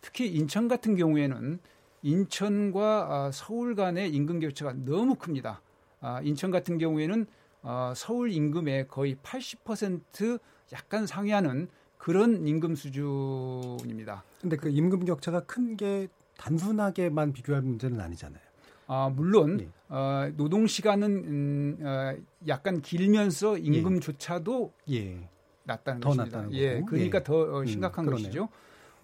[0.01, 1.59] 특히 인천 같은 경우에는
[2.05, 5.61] 인천과 아, 서울 간의 임금 격차가 너무 큽니다.
[6.01, 7.25] 아, 인천 같은 경우에는
[7.63, 10.39] 어, 서울 임금의 거의 80%
[10.71, 14.23] 약간 상회하는 그런 임금 수준입니다.
[14.39, 18.41] 근데 그 임금 격차가 큰 게 단순하게만 비교할 문제는 아니잖아요.
[18.87, 19.69] 아, 물론 네.
[19.89, 22.15] 어, 노동 시간은 음, 어,
[22.47, 25.27] 약간 길면서 임금조차도 예.
[25.63, 26.37] 낮다는 더 것입니다.
[26.37, 26.85] 낮다는 예, 거고.
[26.87, 27.23] 그러니까 예.
[27.23, 28.49] 더 어, 심각한 음, 것이죠.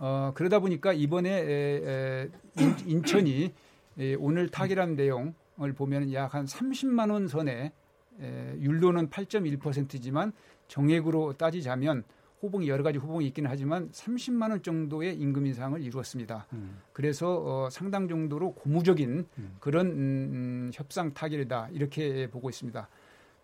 [0.03, 3.53] 어, 그러다 보니까 이번에 에, 에, 인, 천이
[3.99, 7.71] 에, 오늘 타결한 내용을 보면 약 한 30만 원 선에
[8.19, 10.33] 에, 율로는 8.1%지만
[10.67, 12.03] 정액으로 따지자면
[12.41, 16.47] 호봉이 여러 가지 호봉이 있기는 하지만 30만 원 정도의 임금 인상을 이루었습니다.
[16.53, 16.79] 음.
[16.93, 19.55] 그래서 어, 상당 정도로 고무적인 음.
[19.59, 22.89] 그런 음, 음, 협상 타결이다 이렇게 보고 있습니다.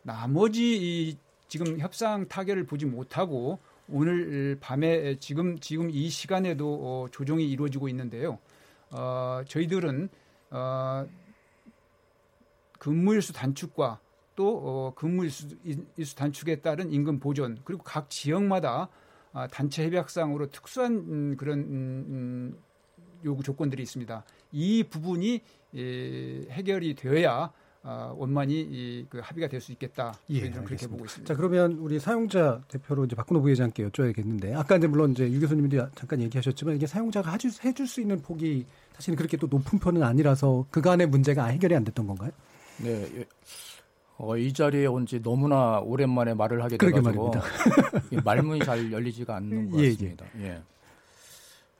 [0.01, 1.17] 나머지 이,
[1.47, 8.39] 지금 협상 타결을 보지 못하고 오늘 밤에 지금 지금 이 시간에도 어, 조정이 이루어지고 있는데요.
[8.91, 10.09] 어, 저희들은
[10.51, 11.07] 어,
[12.79, 13.99] 근무일수 단축과
[14.35, 15.47] 또 어, 근무일수
[15.95, 18.89] 일수 단축에 따른 임금 보존 그리고 각 지역마다
[19.33, 22.63] 아, 단체 협약상으로 특수한 음, 그런 음, 음,
[23.23, 24.23] 요구 조건들이 있습니다.
[24.51, 25.41] 이 부분이
[25.75, 27.51] 예, 해결이 되어야
[27.83, 30.13] 아, 원만히 이, 그 합의가 될 수 있겠다.
[30.29, 30.87] 예, 그렇게 알겠습니다.
[30.91, 31.33] 보고 있습니다.
[31.33, 35.89] 자, 그러면 우리 사용자 대표로 이제 박근호 부회장께 여쭤야겠는데 아까 이제 물론 이제 유 교수님도
[35.95, 40.65] 잠깐 얘기하셨지만 이게 사용자가 해줄, 해줄 수 있는 폭이 사실은 그렇게 또 높은 편은 아니라서
[40.71, 42.31] 그간의 문제가 해결이 안 됐던 건가요?
[42.83, 43.07] 네.
[43.19, 43.25] 예.
[44.19, 47.31] 어, 이 자리에 온 지 너무나 오랜만에 말을 하게 돼가지고
[48.11, 49.89] 이 말문이 잘 열리지가 않는 것 예, 예.
[49.91, 50.25] 같습니다.
[50.39, 50.61] 예.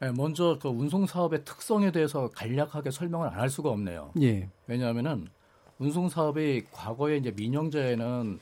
[0.03, 4.11] 예, 먼저 그 운송 사업의 특성에 대해서 간략하게 설명을 안 할 수가 없네요.
[4.21, 4.47] 예.
[4.67, 5.27] 왜냐하면은
[5.79, 8.39] 운송 사업이 과거에 이제 민영제에는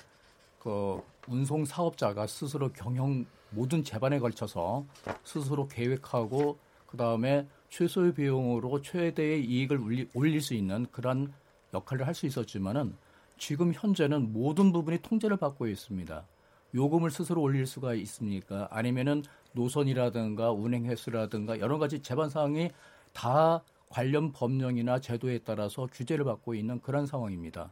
[0.60, 4.86] 그 운송 사업자가 스스로 경영 모든 재반에 걸쳐서
[5.24, 11.34] 스스로 계획하고 그 다음에 최소의 비용으로 최대의 이익을 올릴 수 있는 그런
[11.74, 12.96] 역할을 할 수 있었지만은
[13.38, 16.26] 지금 현재는 모든 부분이 통제를 받고 있습니다.
[16.74, 18.68] 요금을 스스로 올릴 수가 있습니까?
[18.72, 22.72] 아니면은 노선이라든가 운행 횟수라든가 여러 가지 재반 사항이
[23.14, 23.62] 다
[23.96, 27.72] 관련 법령이나 제도에 따라서 규제를 받고 있는 그런 상황입니다.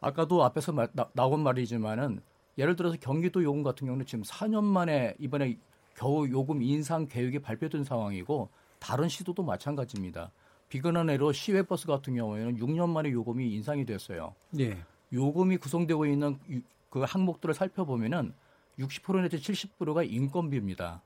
[0.00, 2.20] 아까도 앞에서 마, 나, 나온 말이지만은
[2.58, 5.56] 예를 들어서 경기도 요금 같은 경우는 지금 4년 만에 이번에
[5.94, 8.48] 겨우 요금 인상 계획이 발표된 상황이고
[8.80, 10.32] 다른 시도도 마찬가지입니다.
[10.68, 14.34] 비근한 해로 시외버스 같은 경우에는 6년 만에 요금이 인상이 됐어요.
[14.58, 14.76] 예.
[15.12, 18.34] 요금이 구성되고 있는 유- 그 항목들을 살펴보면은
[18.80, 21.02] 60% 내지 70%가 인건비입니다.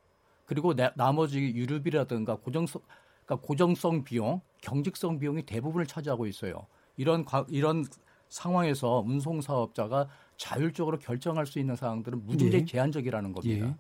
[0.46, 2.80] 그리고 나, 나머지 유류비라든가 고정성
[3.28, 6.66] 그러니까 고정성 비용, 경직성 비용이 대부분을 차지하고 있어요.
[6.96, 7.84] 이런 과- 이런
[8.30, 12.64] 상황에서 운송 사업자가 자율적으로 결정할 수 있는 사항들은 무진대 예.
[12.64, 13.66] 제한적이라는 겁니다.
[13.68, 13.74] 예.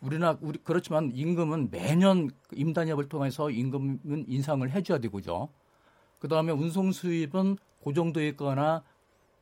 [0.00, 5.48] 우리나 우리 그렇지만 임금은 매년 임단협을 통해서 임금은 인상을 해줘야 되고죠.
[6.20, 8.82] 그 다음에 운송 수입은 고정돼 있거나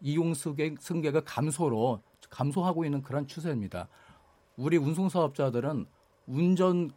[0.01, 3.89] 이용 승객, 승객의 감소로 감소하고 있는 그런 추세입니다.
[4.57, 5.87] 우리 운송 사업자들은
[6.27, 6.91] 운전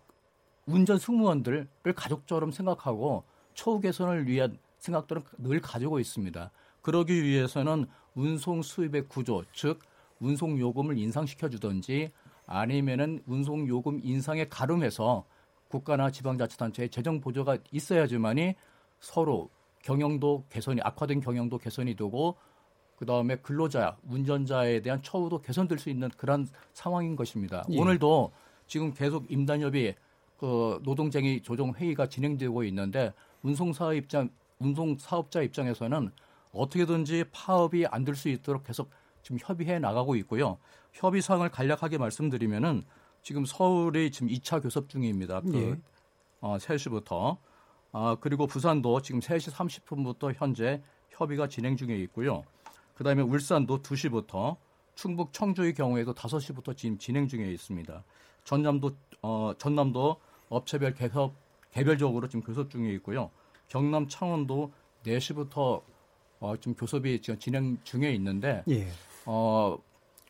[0.66, 3.24] 운전 승무원들을 가족처럼 생각하고
[3.54, 6.52] 처우 개선을 위한 생각들은 늘 가지고 있습니다.
[6.82, 9.80] 그러기 위해서는 운송 수입의 구조, 즉
[10.20, 12.12] 운송 요금을 인상시켜 주든지
[12.48, 15.26] 아니면은 운송 요금 인상에 가름해서
[15.68, 18.56] 국가나 지방자치단체의 재정 보조가 있어야지만이
[19.00, 19.50] 서로
[19.82, 22.36] 경영도 개선이 악화된 경영도 개선이 되고
[22.96, 27.64] 그 다음에 근로자, 운전자에 대한 처우도 개선될 수 있는 그런 상황인 것입니다.
[27.70, 27.78] 예.
[27.78, 28.32] 오늘도
[28.68, 29.94] 지금 계속 임단협이
[30.38, 36.12] 그 노동쟁이 조정 회의가 진행되고 있는데 운송사 입장, 운송 사업자 입장에서는
[36.52, 38.90] 어떻게든지 파업이 안 될 수 있도록 계속
[39.22, 40.58] 지금 협의해 나가고 있고요.
[40.94, 42.84] 협의 사항을 간략하게 말씀드리면은
[43.22, 45.42] 지금 서울이 지금 2차 교섭 중입니다.
[45.42, 45.80] 그 예.
[46.42, 47.38] 어, 3시부터.
[47.92, 52.44] 아, 그리고 부산도 지금 3시 30분부터 현재 협의가 진행 중에 있고요.
[52.94, 54.58] 그다음에 울산도 2시부터
[54.96, 58.04] 충북 청주의 경우에도 5시부터 지금 진행 중에 있습니다.
[58.44, 60.18] 전남도 어, 전남도
[60.50, 61.34] 업체별 개섭
[61.72, 63.32] 개별적으로 지금 교섭 중에 있고요.
[63.68, 64.72] 경남 창원도
[65.06, 65.82] 4시부터
[66.40, 68.88] 어, 지금 교섭이 지금 진행 중에 있는데 예.
[69.26, 69.78] 어,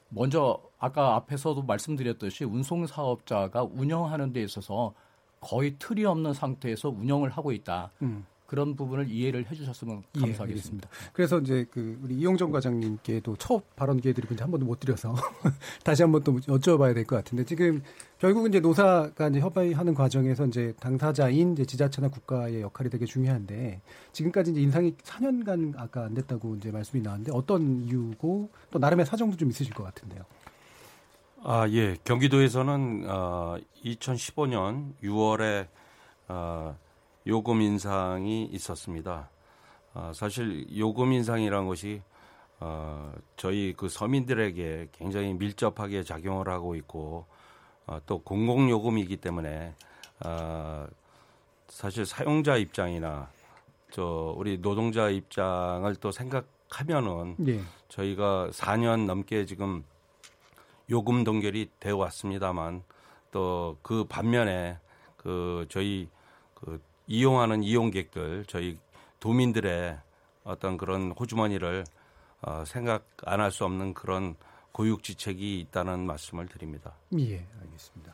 [0.09, 4.93] 먼저 아까 앞에서도 말씀드렸듯이 운송 사업자가 운영하는 데 있어서
[5.39, 7.91] 거의 틀이 없는 상태에서 운영을 하고 있다.
[8.01, 8.25] 음.
[8.45, 10.43] 그런 부분을 이해를 해주셨으면 예, 감사하겠습니다.
[10.43, 10.89] 알겠습니다.
[11.13, 15.15] 그래서 이제 그 우리 이용정 과장님께도 첫 발언 기회 드리고 이제 한 번도 못 드려서
[15.83, 17.81] 다시 한 번 또 여쭤봐야 될 것 같은데 지금
[18.19, 23.81] 결국은 이제 노사가 이제 협의하는 과정에서 이제 당사자인 이제 지자체나 국가의 역할이 되게 중요한데
[24.13, 29.35] 지금까지 이제 인상이 4년간 아까 안 됐다고 이제 말씀이 나왔는데 어떤 이유고 또 나름의 사정도
[29.37, 30.23] 좀 있으실 것 같은데요.
[31.43, 31.95] 아, 예.
[32.03, 35.67] 경기도에서는 어, 2015년 6월에
[36.27, 36.75] 어,
[37.27, 39.29] 요금 인상이 있었습니다.
[39.93, 42.01] 어, 사실 요금 인상이라는 것이
[42.59, 47.25] 어, 저희 그 서민들에게 굉장히 밀접하게 작용을 하고 있고
[47.87, 49.73] 어, 또 공공 요금이기 때문에
[50.25, 50.87] 어,
[51.67, 53.29] 사실 사용자 입장이나
[53.91, 57.61] 저 우리 노동자 입장을 또 생각하면은 예.
[57.89, 59.83] 저희가 4년 넘게 지금
[60.89, 62.83] 요금 동결이 되어 왔습니다만
[63.31, 64.79] 또 그 반면에
[65.17, 66.09] 그 저희
[66.53, 68.77] 그 이용하는 이용객들 저희
[69.19, 69.97] 도민들의
[70.43, 71.83] 어떤 그런 호주머니를
[72.41, 74.35] 어, 생각 안 할 수 없는 그런
[74.71, 76.93] 고육지책이 있다는 말씀을 드립니다.
[77.17, 78.13] 예, 알겠습니다.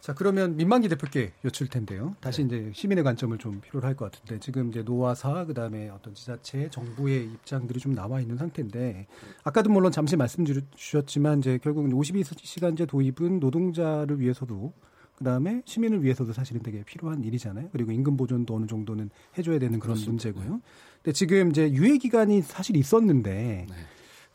[0.00, 2.16] 자, 그러면 민만기 대표께 여쭐 텐데요.
[2.20, 2.46] 다시 네.
[2.46, 7.24] 이제 시민의 관점을 좀 필요로 할 것 같은데 지금 이제 노화사 그다음에 어떤 지자체 정부의
[7.26, 9.06] 입장들이 좀 나와 있는 상태인데
[9.44, 14.72] 아까도 물론 잠시 말씀 주셨지만 이제 결국 52시간제 도입은 노동자를 위해서도
[15.18, 17.70] 그다음에 시민을 위해서도 사실은 되게 필요한 일이잖아요.
[17.72, 20.28] 그리고 임금 보존도 어느 정도는 해줘야 되는 그런 그렇습니다.
[20.28, 20.60] 문제고요.
[21.02, 23.74] 근데 지금 이제 유예 기간이 사실 있었는데 네.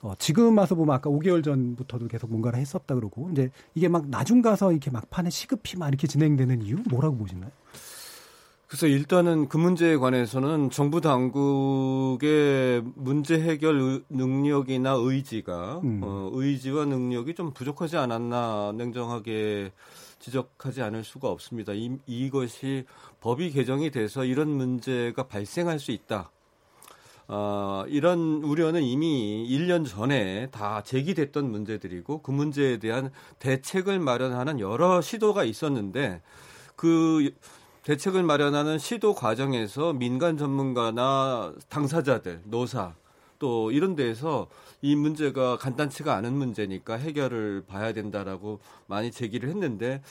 [0.01, 4.41] 어, 지금 와서 보면 아까 5개월 전부터도 계속 뭔가를 했었다 그러고 이제 이게 막 나중
[4.41, 7.51] 가서 이렇게 막판에 시급히 막 이렇게 진행되는 이유 뭐라고 보시나요?
[8.67, 16.01] 그래서 일단은 그 문제에 관해서는 정부 당국의 문제 해결 능력이나 의지가 음.
[16.03, 19.71] 어, 의지와 능력이 좀 부족하지 않았나 냉정하게
[20.24, 21.74] 지적하지 않을 수가 없습니다.
[21.74, 22.86] 이, 이것이
[23.19, 26.32] 법이 개정이 돼서 이런 문제가 발생할 수 있다.
[27.28, 35.01] 어, 이런 우려는 이미 1년 전에 다 제기됐던 문제들이고 그 문제에 대한 대책을 마련하는 여러
[35.01, 36.21] 시도가 있었는데
[36.78, 37.32] 그
[37.84, 42.95] 대책을 마련하는 시도 과정에서 민간 전문가나 당사자들, 노사
[43.43, 44.47] 또 이런 데에서
[44.81, 50.01] 이 문제가 간단치가 않은 문제니까 해결을 봐야 된다라고 많이 제기를 했는데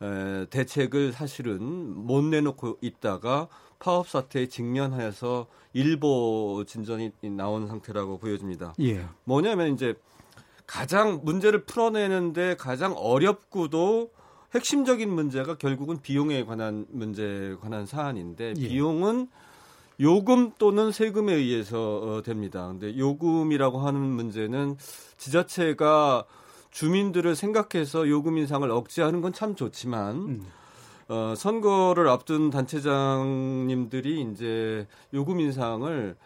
[0.00, 8.72] 에, 대책을 사실은 못 내놓고 있다가 파업 사태에 직면하여서 일보 진전이 나온 상태라고 보여집니다.
[8.80, 9.04] 예.
[9.24, 9.94] 뭐냐면 이제
[10.66, 14.12] 가장 문제를 풀어내는데 가장 어렵고도
[14.54, 18.68] 핵심적인 문제가 결국은 비용에 관한 문제에 관한 사안인데 예.
[18.68, 19.28] 비용은
[20.00, 22.68] 요금 또는 세금에 의해서 어, 됩니다.
[22.68, 24.76] 근데 요금이라고 하는 문제는
[25.16, 26.24] 지자체가
[26.70, 30.42] 주민들을 생각해서 요금 인상을 억제하는 건 참 좋지만 음.
[31.08, 36.16] 어, 선거를 앞둔 단체장님들이 이제 요금 인상을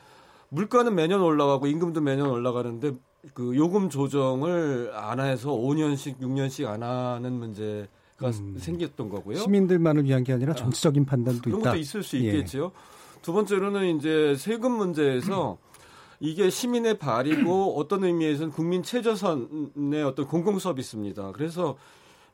[0.48, 2.92] 물가는 매년 올라가고 임금도 매년 올라가는데
[3.32, 8.56] 그 요금 조정을 안 해서 5년씩 6년씩 안 하는 문제 가 음.
[8.58, 9.38] 생겼던 거고요.
[9.38, 11.70] 시민들만을 위한 게 아니라 정치적인 판단도 그런 있다.
[11.70, 12.72] 것도 있을 수 있겠죠.
[12.74, 13.01] 예.
[13.22, 15.58] 두 번째로는 이제 세금 문제에서
[16.20, 21.32] 이게 시민의 발이고 어떤 의미에서는 국민 최저선의 어떤 공공 서비스입니다.
[21.32, 21.76] 그래서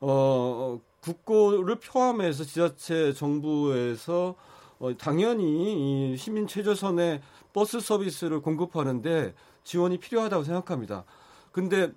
[0.00, 4.34] 어 국고를 포함해서 지자체 정부에서
[4.78, 7.20] 어, 당연히 이 시민 최저선의
[7.52, 9.34] 버스 서비스를 공급하는데
[9.64, 11.04] 지원이 필요하다고 생각합니다.
[11.52, 11.92] 근데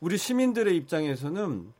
[0.00, 1.72] 우리 시민들의 입장에서는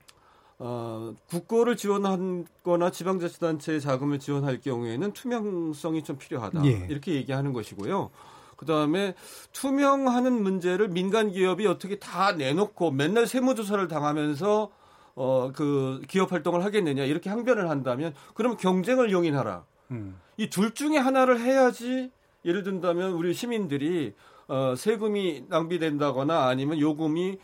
[0.59, 6.65] 어, 국고를 지원하거나 지방자치단체의 자금을 지원할 경우에는 투명성이 좀 필요하다.
[6.65, 6.87] 예.
[6.89, 8.11] 이렇게 얘기하는 것이고요.
[8.57, 9.15] 그 다음에
[9.53, 14.71] 투명하는 문제를 민간 기업이 어떻게 다 내놓고 맨날 세무조사를 당하면서
[15.15, 19.65] 어, 그 기업 활동을 하겠느냐 이렇게 항변을 한다면 그러면 경쟁을 용인하라.
[19.91, 20.19] 음.
[20.39, 22.11] 이둘 중에 하나를 해야지
[22.45, 24.15] 예를 든다면 우리 시민들이
[24.49, 27.39] 어, 세금이 낭비된다거나 아니면 요금이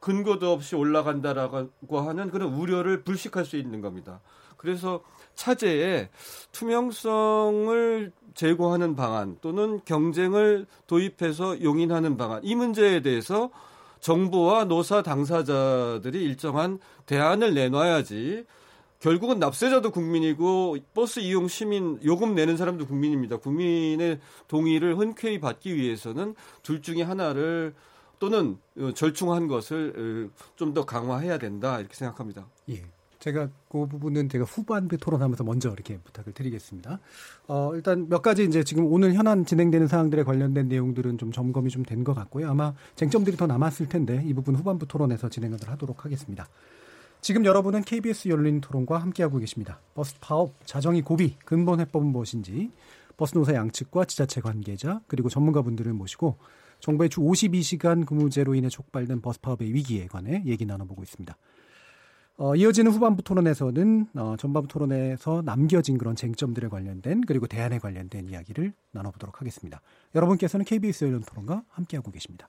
[0.00, 4.20] 근거도 없이 올라간다라고 하는 그런 우려를 불식할 수 있는 겁니다.
[4.56, 5.02] 그래서
[5.34, 6.10] 차제에
[6.52, 13.50] 투명성을 제고하는 방안 또는 경쟁을 도입해서 용인하는 방안 이 문제에 대해서
[14.00, 18.44] 정부와 노사 당사자들이 일정한 대안을 내놔야지
[19.04, 23.36] 결국은 납세자도 국민이고 버스 이용 시민 요금 내는 사람도 국민입니다.
[23.36, 27.74] 국민의 동의를 흔쾌히 받기 위해서는 둘 중에 하나를
[28.18, 28.56] 또는
[28.94, 32.46] 절충한 것을 좀 더 강화해야 된다 이렇게 생각합니다.
[32.70, 32.82] 예.
[33.18, 36.98] 제가 그 부분은 제가 후반부 토론하면서 먼저 이렇게 부탁을 드리겠습니다.
[37.46, 41.84] 어, 일단 몇 가지 이제 지금 오늘 현안 진행되는 사항들에 관련된 내용들은 좀 점검이 좀
[41.84, 42.48] 된 것 같고요.
[42.50, 46.48] 아마 쟁점들이 더 남았을 텐데 이 부분 후반부 토론에서 진행을 하도록 하겠습니다.
[47.24, 49.80] 지금 여러분은 KBS 열린 토론과 함께하고 계십니다.
[49.94, 52.70] 버스 파업, 자정이 고비, 근본 해법은 무엇인지
[53.16, 56.36] 버스 노사 양측과 지자체 관계자 그리고 전문가분들을 모시고
[56.80, 61.34] 정부의 주 52시간 근무제로 인해 촉발된 버스 파업의 위기에 관해 얘기 나눠보고 있습니다.
[62.36, 68.74] 어, 이어지는 후반부 토론에서는 어, 전반부 토론에서 남겨진 그런 쟁점들에 관련된 그리고 대안에 관련된 이야기를
[68.90, 69.80] 나눠보도록 하겠습니다.
[70.14, 72.48] 여러분께서는 KBS 열린 토론과 함께하고 계십니다.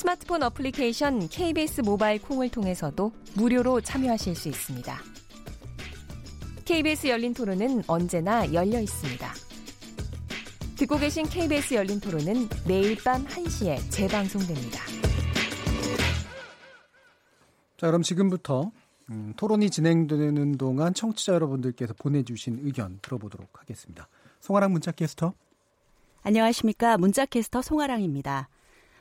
[0.00, 4.98] 스마트폰 어플리케이션 KBS 모바일 콩을 통해서도 무료로 참여하실 수 있습니다.
[6.64, 9.30] KBS 열린 토론은 언제나 열려 있습니다.
[10.78, 14.80] 듣고 계신 KBS 열린 토론은 매일 밤 1시에 재방송됩니다.
[17.76, 18.72] 자, 그럼 지금부터
[19.10, 24.08] 음, 토론이 진행되는 동안 청취자 여러분들께서 보내주신 의견 들어보도록 하겠습니다.
[24.40, 25.34] 송아랑 문자캐스터.
[26.22, 26.96] 안녕하십니까.
[26.96, 28.48] 문자캐스터 송아랑입니다.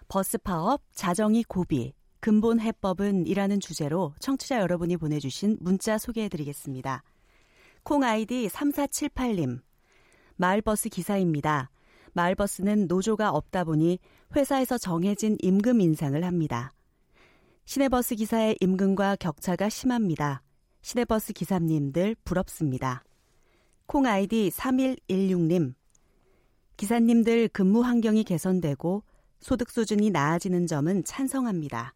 [0.10, 7.04] 버스 파업, 자정이 고비, 근본 해법은 이라는 주제로 청취자 여러분이 보내주신 문자 소개해드리겠습니다.
[7.84, 9.62] 콩 아이디 3478님.
[10.36, 11.70] 마을버스 기사입니다.
[12.14, 14.00] 마을버스는 노조가 없다 보니
[14.36, 16.74] 회사에서 정해진 임금 인상을 합니다.
[17.66, 20.42] 시내버스 기사의 임금과 격차가 심합니다.
[20.82, 23.04] 시내버스 기사님들 부럽습니다.
[23.86, 25.76] 콩 아이디 3116님.
[26.78, 29.04] 기사님들 근무 환경이 개선되고
[29.40, 31.94] 소득 수준이 나아지는 점은 찬성합니다.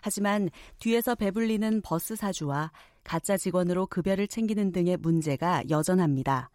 [0.00, 2.70] 하지만 뒤에서 배불리는 버스 사주와
[3.02, 6.50] 가짜 직원으로 급여를 챙기는 등의 문제가 여전합니다.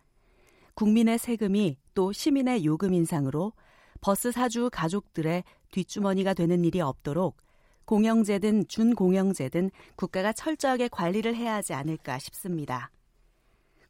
[0.73, 3.53] 국민의 세금이 또 시민의 요금 인상으로
[3.99, 7.37] 버스 사주 가족들의 뒷주머니가 되는 일이 없도록
[7.85, 12.89] 공영제든 준공영제든 국가가 철저하게 관리를 해야 하지 않을까 싶습니다.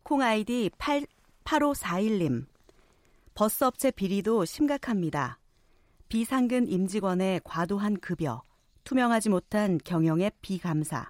[0.03, 1.05] 콩 아이디 8,
[1.43, 2.45] 8541님.
[3.33, 5.40] 버스 업체 비리도 심각합니다.
[6.11, 8.43] 비상근 임직원의 과도한 급여,
[8.83, 11.09] 투명하지 못한 경영의 비감사,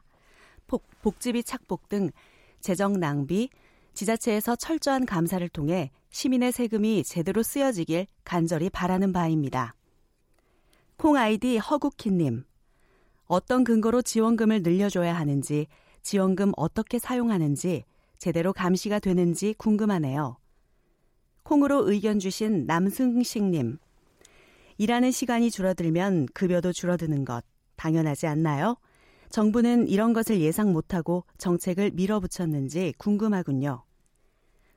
[0.67, 2.11] 복, 복지비 착복 등
[2.59, 3.49] 재정 낭비,
[3.95, 9.73] 지자체에서 철저한 감사를 통해 시민의 세금이 제대로 쓰여지길 간절히 바라는 바입니다.
[10.97, 12.43] 콩 아이디 허국희님.
[13.25, 15.65] 어떤 근거로 지원금을 늘려줘야 하는지,
[16.03, 17.85] 지원금 어떻게 사용하는지,
[18.19, 20.37] 제대로 감시가 되는지 궁금하네요.
[21.41, 23.79] 콩으로 의견 주신 남승식님.
[24.81, 28.77] 일하는 시간이 줄어들면 급여도 줄어드는 것 당연하지 않나요?
[29.29, 33.83] 정부는 이런 것을 예상 못하고 정책을 밀어붙였는지 궁금하군요.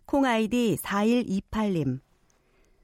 [0.04, 2.00] 콩 아이디 4128님.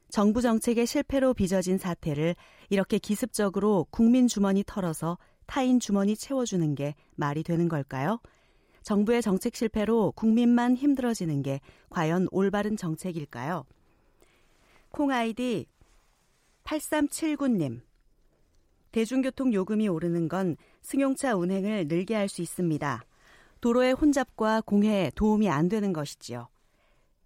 [0.09, 2.35] 정부 정책의 실패로 빚어진 사태를
[2.71, 8.19] 이렇게 기습적으로 국민 주머니 털어서 타인 주머니 채워주는 게 말이 되는 걸까요?
[8.81, 11.59] 정부의 정책 실패로 국민만 힘들어지는 게
[11.91, 13.65] 과연 올바른 정책일까요?
[14.89, 15.67] 콩 아이디
[16.63, 17.81] 8379님.
[18.91, 23.03] 대중교통 요금이 오르는 건 승용차 운행을 늘게 할 수 있습니다.
[23.61, 26.47] 도로의 혼잡과 공해에 도움이 안 되는 것이지요.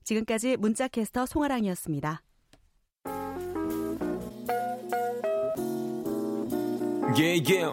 [0.04, 2.22] 지금까지 문자캐스터 송아랑이었습니다.
[7.18, 7.72] Yeah, yeah.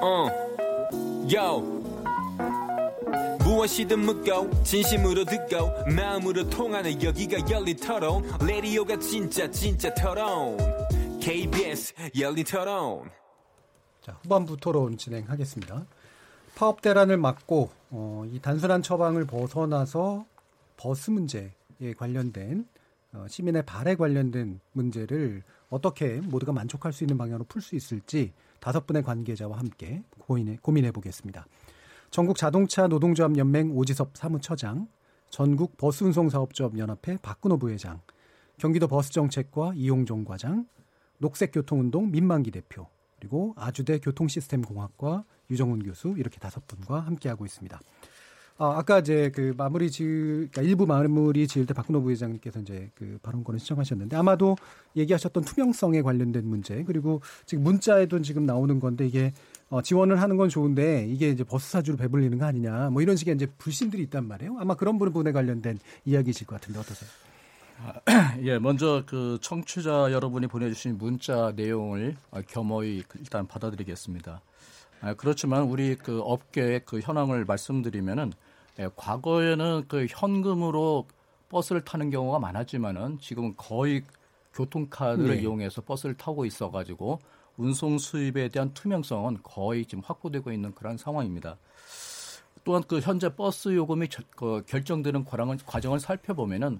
[0.00, 0.30] 어,
[1.28, 1.79] 요.
[3.50, 10.56] 무엇이든 묻고 진심으로 듣고 마음으로 통하는 여기가 열린 토론 라디오가 진짜 진짜 토론
[11.20, 13.10] KBS 열린 토론
[14.02, 15.84] 자, 후반부 토론 진행하겠습니다.
[16.54, 20.24] 파업 대란을 막고 어, 이 단순한 처방을 벗어나서
[20.76, 21.50] 버스 문제에
[21.96, 22.68] 관련된
[23.14, 28.86] 어, 시민의 발에 관련된 문제를 어떻게 모두가 만족할 수 있는 방향으로 풀 수 있을지 다섯
[28.86, 31.46] 분의 관계자와 함께 고민해, 고민해 보겠습니다.
[32.10, 34.88] 전국 자동차 노동조합 연맹 오지섭 사무처장,
[35.28, 38.00] 전국 버스운송사업조합 연합회 박근호 부회장,
[38.58, 40.66] 경기도 버스정책과 이용종 과장,
[41.18, 42.88] 녹색교통운동 민만기 대표,
[43.20, 47.80] 그리고 아주대 교통시스템공학과 유정훈 교수 이렇게 다섯 분과 함께하고 있습니다.
[48.62, 53.18] 아, 아까 이제 그 마무리 지 그러니까 일부 마무리 지을 때 박근호 부회장님께서 이제 그
[53.22, 54.54] 발언권을 신청하셨는데 아마도
[54.96, 59.32] 얘기하셨던 투명성에 관련된 문제 그리고 지금 문자에도 지금 나오는 건데 이게
[59.70, 63.34] 어, 지원을 하는 건 좋은데 이게 이제 버스 사주로 배불리는 거 아니냐 뭐 이런 식의
[63.34, 64.58] 이제 불신들이 있단 말이에요.
[64.58, 67.08] 아마 그런 부분에 관련된 이야기이실 것 같은데 어떠세요?
[68.44, 72.14] 예, 먼저 그 청취자 여러분이 보내주신 문자 내용을
[72.48, 74.42] 겸허히 일단 받아들이겠습니다.
[75.00, 78.34] 아, 그렇지만 우리 그 업계의 그 현황을 말씀드리면은
[78.78, 81.06] 예, 과거에는 그 현금으로
[81.48, 84.04] 버스를 타는 경우가 많았지만은 지금은 거의
[84.54, 85.42] 교통카드를 네.
[85.42, 87.18] 이용해서 버스를 타고 있어가지고
[87.56, 91.58] 운송 수입에 대한 투명성은 거의 지금 확보되고 있는 그런 상황입니다.
[92.64, 96.78] 또한 그 현재 버스 요금이 저, 그 결정되는 과정을, 과정을 살펴보면은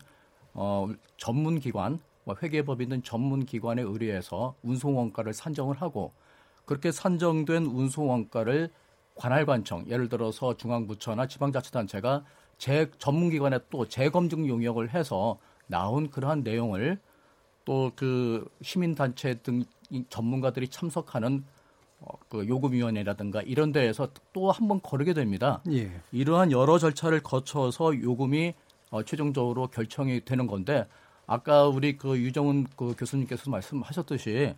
[0.53, 6.13] 어, 전문 기관, 뭐 회계법인 등 전문 기관에 의뢰해서 운송 원가를 산정을 하고
[6.65, 8.71] 그렇게 산정된 운송 원가를
[9.21, 12.25] 관할관청, 예를 들어서 중앙부처나 지방자치단체가
[12.57, 16.99] 재 전문기관에 또 재검증 용역을 해서 나온 그러한 내용을
[17.67, 19.65] 또 그 시민단체 등
[20.09, 21.45] 전문가들이 참석하는
[22.01, 25.61] 어, 그 요금위원회라든가 이런 데에서 또 한 번 거르게 됩니다.
[25.71, 26.01] 예.
[26.13, 28.55] 이러한 여러 절차를 거쳐서 요금이
[28.91, 30.87] 어, 최종적으로 결정이 되는 건데
[31.27, 34.55] 아까 우리 그 유정훈 그 교수님께서 말씀하셨듯이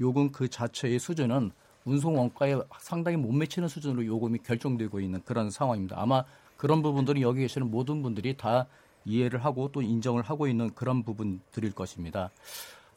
[0.00, 1.50] 요금 그 자체의 수준은
[1.86, 5.96] 운송 원가에 상당히 못 미치는 수준으로 요금이 결정되고 있는 그런 상황입니다.
[5.98, 6.24] 아마
[6.56, 8.66] 그런 부분들은 여기 계시는 모든 분들이 다
[9.04, 12.30] 이해를 하고 또 인정을 하고 있는 그런 부분들일 것입니다.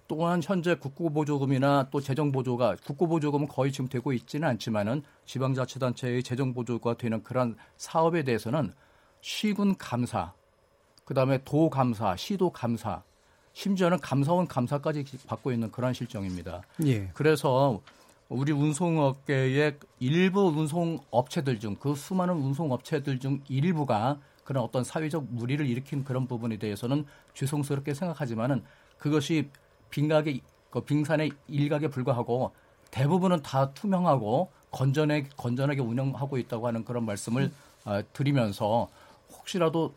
[0.08, 7.56] 또한 현재 국고보조금이나 또 재정보조가 국고보조금은 거의 지금 되고 있지는 않지만은 지방자치단체의 재정보조가 되는 그런
[7.78, 8.74] 사업에 대해서는
[9.22, 10.34] 시군 감사,
[11.06, 13.04] 그 다음에 도 감사, 시도 감사,
[13.54, 16.64] 심지어는 감사원 감사까지 받고 있는 그런 실정입니다.
[16.86, 17.10] 예.
[17.14, 17.82] 그래서
[18.30, 26.04] 우리 운송업계의 일부 운송업체들 중 그 수많은 운송업체들 중 일부가 그런 어떤 사회적 무리를 일으킨
[26.04, 28.64] 그런 부분에 대해서는 죄송스럽게 생각하지만은
[29.00, 29.50] 그것이
[29.90, 32.52] 빙각의 그 빙산의 일각에 불과하고
[32.92, 37.52] 대부분은 다 투명하고 건전하게 건전하게 운영하고 있다고 하는 그런 말씀을
[37.86, 38.90] 어, 드리면서
[39.32, 39.96] 혹시라도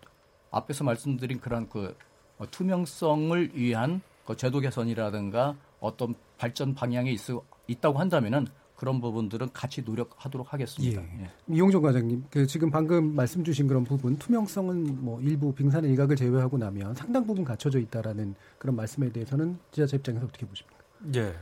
[0.51, 1.95] 앞에서 말씀드린 그런 그
[2.39, 7.21] 어, 투명성을 위한 그 제도 개선이라든가 어떤 발전 방향에 있,
[7.67, 8.47] 있다고 한다면은
[8.77, 11.03] 그런 부분들은 같이 노력하도록 하겠습니다.
[11.03, 11.31] 예.
[11.49, 16.59] 이용종 과장님, 그 지금 방금 말씀 주신 그런 부분 투명성은 뭐 일부 빙산의 일각을 제외하고
[16.59, 20.79] 나면 상당 부분 갖춰져 있다라는 그런 말씀에 대해서는 지자체 입장에서 어떻게 보십니까?
[21.15, 21.35] 예.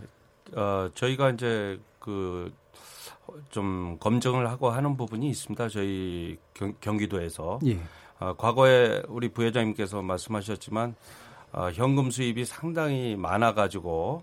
[0.54, 2.52] 어, 저희가 이제 그
[3.50, 5.68] 좀 검증을 하고 하는 부분이 있습니다.
[5.68, 7.78] 저희 경, 경기도에서 예.
[8.18, 10.94] 어, 과거에 우리 부회장님께서 말씀하셨지만
[11.52, 14.22] 어, 현금 수입이 상당히 많아가지고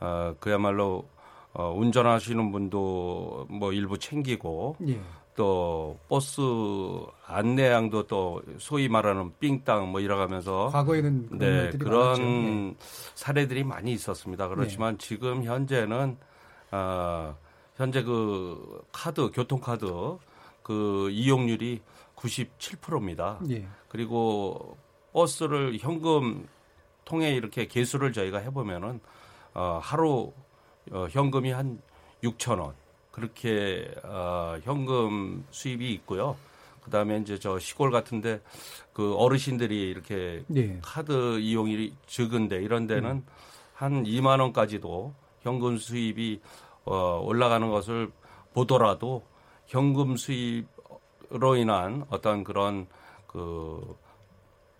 [0.00, 1.08] 어, 그야말로
[1.54, 5.00] 어, 운전하시는 분도 뭐 일부 챙기고 예.
[5.34, 6.40] 또 버스
[7.26, 12.70] 안내양도 또 소위 말하는 삥땅 뭐 이러가면서 과거에는 그런 네 그런.
[12.70, 12.74] 예.
[13.14, 14.48] 사례들이 많이 있었습니다.
[14.48, 16.16] 그렇지만 지금 현재는
[16.72, 17.36] 어,
[17.76, 20.18] 현재 그 카드 교통카드
[20.62, 21.80] 그 이용률이
[22.16, 23.38] 97%입니다.
[23.50, 23.66] 예.
[23.88, 24.76] 그리고
[25.12, 26.46] 버스를 현금
[27.04, 29.00] 통해 이렇게 개수를 저희가 해보면은
[29.54, 30.32] 어, 하루
[30.92, 31.80] 어, 현금이 한
[32.22, 32.74] 6천 원
[33.10, 36.36] 그렇게 어, 현금 수입이 있고요.
[36.82, 38.40] 그다음에 이제 저 시골 같은데
[38.92, 40.78] 그 어르신들이 이렇게 예.
[40.82, 43.24] 카드 이용이 적은데 이런 데는
[43.74, 46.40] 한 2만 원까지도 현금 수입이
[46.84, 48.10] 어, 올라가는 것을
[48.54, 49.22] 보더라도
[49.66, 52.86] 현금 수입으로 인한 어떤 그런
[53.26, 53.96] 그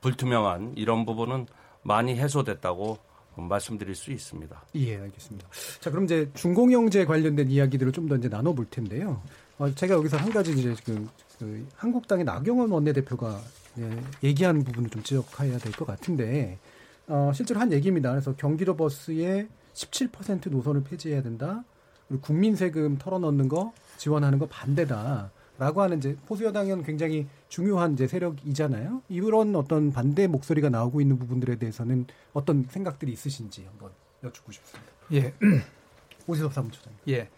[0.01, 1.47] 불투명한 이런 부분은
[1.83, 2.99] 많이 해소됐다고
[3.47, 4.63] 말씀드릴 수 있습니다.
[4.77, 5.47] 예, 알겠습니다.
[5.81, 9.23] 자, 그럼 이제 중공영제 관련된 이야기들을 좀 더 이제 나눠볼 텐데요.
[9.59, 11.09] 어, 제가 여기서 한 가지 이제 지금
[11.39, 13.41] 그 한국당의 나경원 원내대표가
[13.79, 13.91] 예,
[14.25, 16.59] 얘기한 부분을 좀 지적해야 될 것 같은데,
[17.07, 18.11] 어, 실제로 한 얘기입니다.
[18.11, 21.63] 그래서 경기도 버스의 17% 노선을 폐지해야 된다.
[22.09, 25.31] 그리고 국민 세금 털어넣는 거 지원하는 거 반대다.
[25.59, 29.03] 라고 하는 이제 보수 여당은 굉장히 중요한 이제 세력이잖아요.
[29.09, 33.91] 이런 어떤 반대 목소리가 나오고 있는 부분들에 대해서는 어떤 생각들이 있으신지 한번
[34.23, 34.93] 여쭙고 싶습니다.
[35.13, 35.33] 예.
[36.27, 36.93] 오시섭 사무처장.
[37.09, 37.29] 예.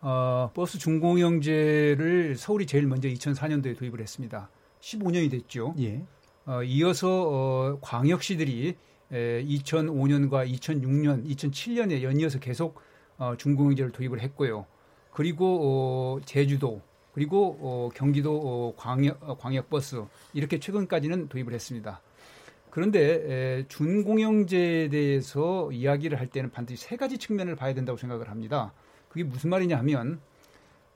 [0.00, 4.48] 어, 버스 중공영제를 서울이 제일 먼저 2004년도에 도입을 했습니다.
[4.80, 5.74] 15년이 됐죠.
[5.80, 6.02] 예.
[6.46, 8.76] 어, 이어서 어, 광역시들이
[9.12, 12.80] 에, 2005년과 2006년, 2007년에 연이어서 계속
[13.18, 14.66] 어, 중공영제를 도입을 했고요.
[15.10, 16.80] 그리고 어, 제주도
[17.18, 20.04] 그리고 어, 경기도 어, 광역 어, 광역버스
[20.34, 22.00] 이렇게 최근까지는 도입을 했습니다.
[22.70, 28.72] 그런데 에, 준공영제에 대해서 이야기를 할 때는 반드시 세 가지 측면을 봐야 된다고 생각을 합니다.
[29.08, 30.20] 그게 무슨 말이냐 하면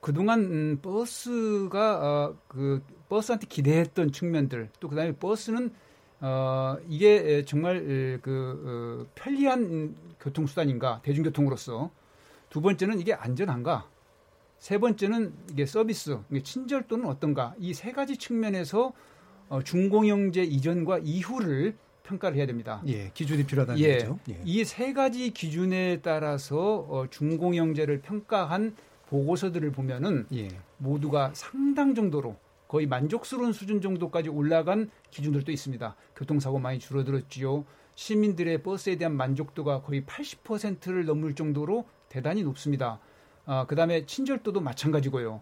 [0.01, 5.73] 그동안 음, 버스가 어, 그 버스한테 기대했던 측면들 또 그다음에 버스는
[6.21, 11.91] 어, 이게 정말 에, 그 어, 편리한 교통수단인가 대중교통으로서
[12.49, 13.91] 두 번째는 이게 안전한가
[14.63, 18.93] 세 번째는 이게 서비스 이게 친절도는 어떤가 이 세 가지 측면에서
[19.49, 22.81] 어, 중공영제 이전과 이후를 평가를 해야 됩니다.
[22.87, 24.21] 예, 기준이 필요하다는 예, 거죠.
[24.31, 24.41] 예.
[24.45, 28.77] 이세 가지 기준에 따라서 어, 중공영제를 평가한
[29.09, 30.47] 보고서들을 보면은 예.
[30.79, 32.37] 모두가 상당 정도로
[32.69, 35.97] 거의 만족스러운 수준 정도까지 올라간 기준들도 있습니다.
[36.15, 37.65] 교통사고 많이 줄어들었지요.
[37.97, 43.01] 시민들의 버스에 대한 만족도가 거의 80%를 넘을 정도로 대단히 높습니다.
[43.47, 45.41] 아, 그다음에 친절도도 마찬가지고요.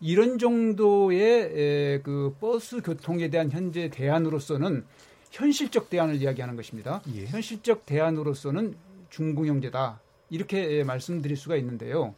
[0.00, 4.84] 이런 정도의 에, 그 버스 교통에 대한 현재 대안으로서는
[5.30, 7.02] 현실적 대안을 이야기하는 것입니다.
[7.14, 7.26] 예.
[7.26, 8.74] 현실적 대안으로서는
[9.10, 10.00] 준공영제다
[10.30, 12.14] 이렇게 에, 말씀드릴 수가 있는데요.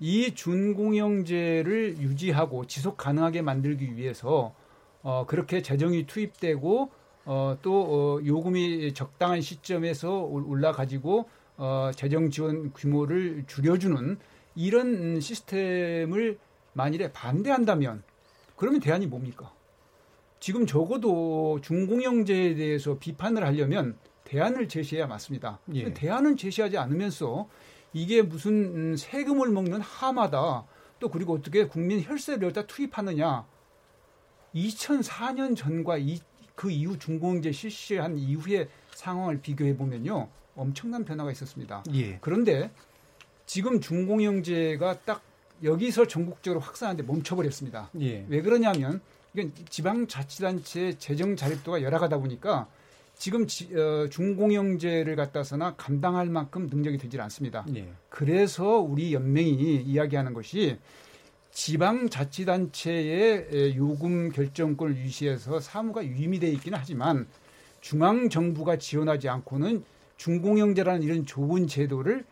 [0.00, 4.54] 이 준공영제를 유지하고 지속 가능하게 만들기 위해서
[5.02, 6.90] 어, 그렇게 재정이 투입되고
[7.24, 14.18] 어, 또 어, 요금이 적당한 시점에서 올라가지고 어, 재정 지원 규모를 줄여주는
[14.58, 16.36] 이런 시스템을
[16.72, 18.02] 만일에 반대한다면
[18.56, 19.52] 그러면 대안이 뭡니까?
[20.40, 25.60] 지금 적어도 중공영제에 대해서 비판을 하려면 대안을 제시해야 맞습니다.
[25.74, 25.94] 예.
[25.94, 27.48] 대안을 제시하지 않으면서
[27.92, 30.64] 이게 무슨 세금을 먹는 하마다
[30.98, 33.46] 또 그리고 어떻게 국민 혈세를 여기다 투입하느냐
[34.56, 36.18] 2004년 전과 이,
[36.56, 40.28] 그 이후 중공제 실시한 이후의 상황을 비교해 보면요.
[40.56, 41.84] 엄청난 변화가 있었습니다.
[41.94, 42.18] 예.
[42.20, 42.72] 그런데
[43.48, 45.22] 지금 중공영제가 딱
[45.64, 47.88] 여기서 전국적으로 확산하는데 멈춰버렸습니다.
[47.98, 48.26] 예.
[48.28, 49.00] 왜 그러냐면
[49.32, 52.68] 이건 지방자치단체의 재정 자립도가 열악하다 보니까
[53.16, 57.64] 지금 지, 어, 중공영제를 갖다서나 감당할 만큼 능력이 되질 않습니다.
[57.74, 57.88] 예.
[58.10, 60.76] 그래서 우리 연맹이 이야기하는 것이
[61.50, 62.66] 지방자치단체의
[63.76, 67.26] 요금 결정권을 유지해서 사무가 유임이 되어 있기는 하지만
[67.80, 69.84] 중앙 정부가 지원하지 않고는
[70.18, 72.26] 중공영제라는 이런 좋은 제도를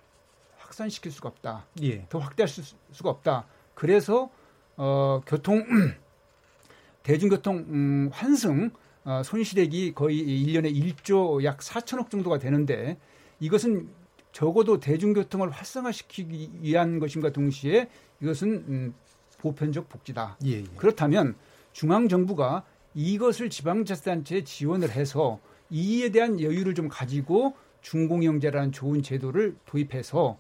[0.67, 1.67] 확산시킬 수가 없다.
[1.83, 2.07] 예.
[2.09, 2.63] 더 확대할 수,
[2.93, 3.47] 수가 없다.
[3.75, 4.31] 그래서
[4.77, 5.65] 어, 교통
[7.03, 8.71] 대중교통 음, 환승
[9.05, 12.99] 어, 손실액이 거의 1년에 1조 약 4천억 정도가 되는데
[13.39, 13.89] 이것은
[14.33, 17.89] 적어도 대중교통을 활성화시키기 위한 것임과 동시에
[18.21, 18.95] 이것은 음,
[19.39, 20.37] 보편적 복지다.
[20.45, 20.65] 예, 예.
[20.77, 21.37] 그렇다면
[21.73, 22.65] 중앙 정부가
[22.95, 25.39] 이것을 지방자치단체에 지원을 해서
[25.71, 30.39] 이에 대한 여유를 좀 가지고 중공영제라는 좋은 제도를 도입해서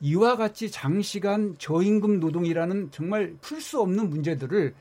[0.00, 4.74] 이와 같이 장시간 저임금 노동이라는 정말 풀 수 없는 문제들을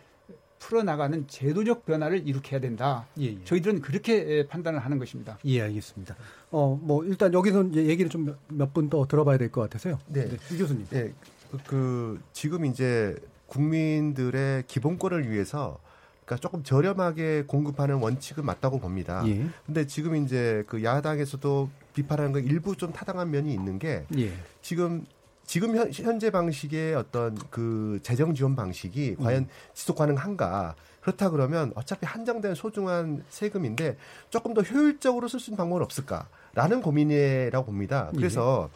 [0.59, 3.05] 풀어나가는 제도적 변화를 일으켜야 된다.
[3.20, 3.43] 예, 예.
[3.43, 5.38] 저희들은 그렇게 판단을 하는 것입니다.
[5.45, 6.16] 예, 알겠습니다.
[6.51, 9.99] 어, 뭐 일단 여기서 얘기를 좀 몇 분 더 들어봐야 될 것 같아서요.
[10.07, 10.30] 네.
[10.51, 10.86] 유 교수님.
[10.89, 11.14] 네.
[11.51, 13.16] 그, 그 지금 이제
[13.47, 15.80] 국민들의 기본권을 위해서
[16.26, 19.24] 그러니까 조금 저렴하게 공급하는 원칙은 맞다고 봅니다.
[19.28, 19.45] 예.
[19.65, 24.34] 근데 지금 이제 그 야당에서도 비판하는 거 일부 좀 타당한 면이 있는 게 예.
[24.61, 25.05] 지금
[25.45, 29.24] 지금 현, 현재 방식의 어떤 그 재정 지원 방식이 음.
[29.24, 30.76] 과연 지속 가능한가?
[31.01, 33.97] 그렇다 그러면 어차피 한정된 소중한 세금인데
[34.30, 38.09] 조금 더 효율적으로 쓸 수 있는 방법은 없을까라는 고민이라고 봅니다.
[38.15, 38.69] 그래서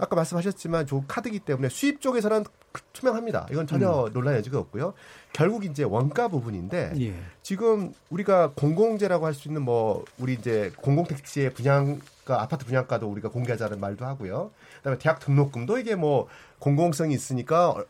[0.00, 2.44] 아까 말씀하셨지만 저 카드기 때문에 수입 쪽에서는
[2.92, 3.46] 투명합니다.
[3.50, 4.12] 이건 전혀 음.
[4.12, 4.94] 논란 여지가 없고요.
[5.32, 7.14] 결국 이제 원가 부분인데 예.
[7.42, 13.78] 지금 우리가 공공재라고 할 수 있는 뭐 우리 이제 공공택지의 분양가 아파트 분양가도 우리가 공개하자는
[13.80, 14.50] 말도 하고요.
[14.78, 16.28] 그다음에 대학 등록금도 이게 뭐
[16.58, 17.84] 공공성이 있으니까 어,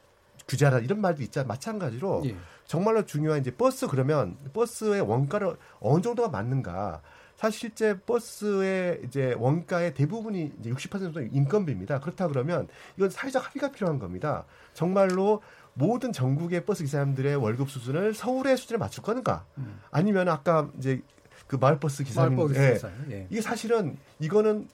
[0.49, 1.47] 규제하라 이런 말도 있잖아요.
[1.47, 2.37] 마찬가지로 예.
[2.67, 7.01] 정말로 중요한 이제 버스 그러면 버스의 원가를 어느 정도가 맞는가?
[7.41, 12.01] 사실 실제 버스의 이제 원가의 대부분이 이제 60% 정도 인건비입니다.
[12.01, 12.69] 그렇다 그러면
[12.99, 14.45] 이건 사회적 합의가 필요한 겁니다.
[14.75, 15.41] 정말로
[15.73, 19.47] 모든 전국의 버스 기사님들의 월급 수준을 서울의 수준에 맞출 건가?
[19.91, 21.01] 아니면 아까 이제
[21.47, 22.73] 그 마을버스 기사님, 마을버스 예.
[22.75, 23.27] 기사요, 예.
[23.31, 24.69] 이게 사실은 이거는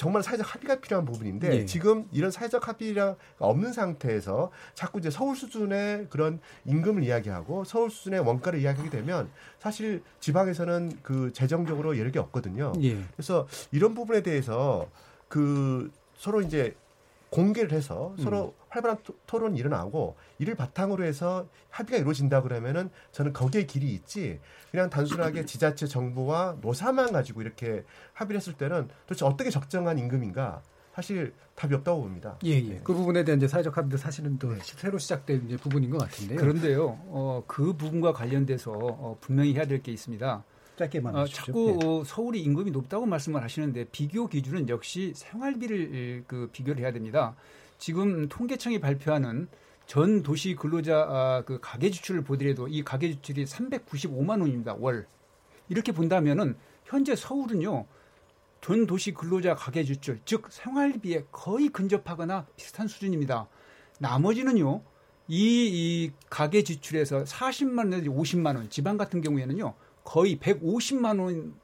[0.00, 1.66] 정말 사회적 합의가 필요한 부분인데 예.
[1.66, 8.20] 지금 이런 사회적 합의가 없는 상태에서 자꾸 이제 서울 수준의 그런 임금을 이야기하고 서울 수준의
[8.20, 9.28] 원가를 이야기하게 되면
[9.58, 12.72] 사실 지방에서는 그 재정적으로 여력이 없거든요.
[12.80, 12.98] 예.
[13.14, 14.88] 그래서 이런 부분에 대해서
[15.28, 16.74] 그 서로 이제
[17.28, 23.66] 공개를 해서 서로 활발한 토- 토론이 일어나고 이를 바탕으로 해서 합의가 이루어진다 그러면은 저는 거기에
[23.66, 24.40] 길이 있지
[24.70, 30.62] 그냥 단순하게 지자체 정부와 노사만 가지고 이렇게 합의를 했을 때는 도대체 어떻게 적정한 임금인가
[30.94, 32.36] 사실 답이 없다고 봅니다.
[32.44, 32.80] 예, 예.
[32.82, 36.38] 그 부분에 대한 이제 사회적 합의도 사실은 또 새로 시작된 이제 부분인 것 같은데요.
[36.38, 40.44] 그런데요, 어, 그 부분과 관련돼서 어, 분명히 해야 될 게 있습니다.
[40.76, 41.26] 짧게만 어.
[41.26, 41.86] 자꾸 예.
[41.86, 47.34] 어, 서울이 임금이 높다고 말씀을 하시는데 비교 기준은 역시 생활비를 에, 그 비교를 해야 됩니다.
[47.80, 49.48] 지금 통계청이 발표하는
[49.86, 55.06] 전 도시 근로자 아, 그 가계 지출을 보더라도 이 가계 지출이 395만 원입니다 월.
[55.68, 57.86] 이렇게 본다면은 현재 서울은요
[58.60, 63.48] 전 도시 근로자 가계 지출 즉 생활비에 거의 근접하거나 비슷한 수준입니다.
[63.98, 64.82] 나머지는요
[65.28, 69.74] 이, 이 가계 지출에서 40만 원 내지 50만 원 지방 같은 경우에는요
[70.04, 71.54] 거의 150만 원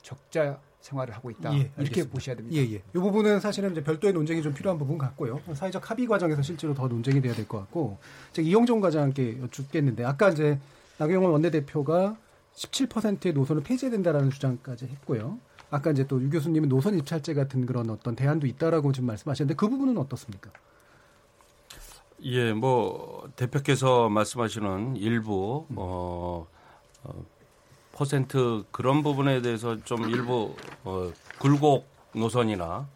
[0.00, 1.54] 적자 생활을 하고 있다.
[1.54, 2.06] 예, 이렇게.
[2.06, 2.56] 보셔야 됩니다.
[2.60, 2.76] 예, 예.
[2.76, 5.40] 이 부분은 사실은 이제 별도의 논쟁이 좀 필요한 부분 같고요.
[5.54, 7.98] 사회적 합의 과정에서 실제로 더 논쟁이 돼야 될 것 같고,
[8.32, 10.58] 제가 이영종 과장께 여쭙겠는데, 아까 이제
[10.98, 12.16] 나경원 원내대표가
[12.54, 15.38] 17%의 노선을 폐지해야 된다라는 주장까지 했고요.
[15.70, 19.68] 아까 이제 또 유 교수님은 노선 입찰제 같은 그런 어떤 대안도 있다라고 지금 말씀하셨는데 그
[19.70, 20.50] 부분은 어떻습니까?
[22.24, 26.46] 예, 뭐 대표께서 말씀하시는 일부 어,
[27.04, 27.24] 어
[27.92, 32.88] 퍼센트 그런 부분에 대해서 좀 일부 어 굴곡 노선이나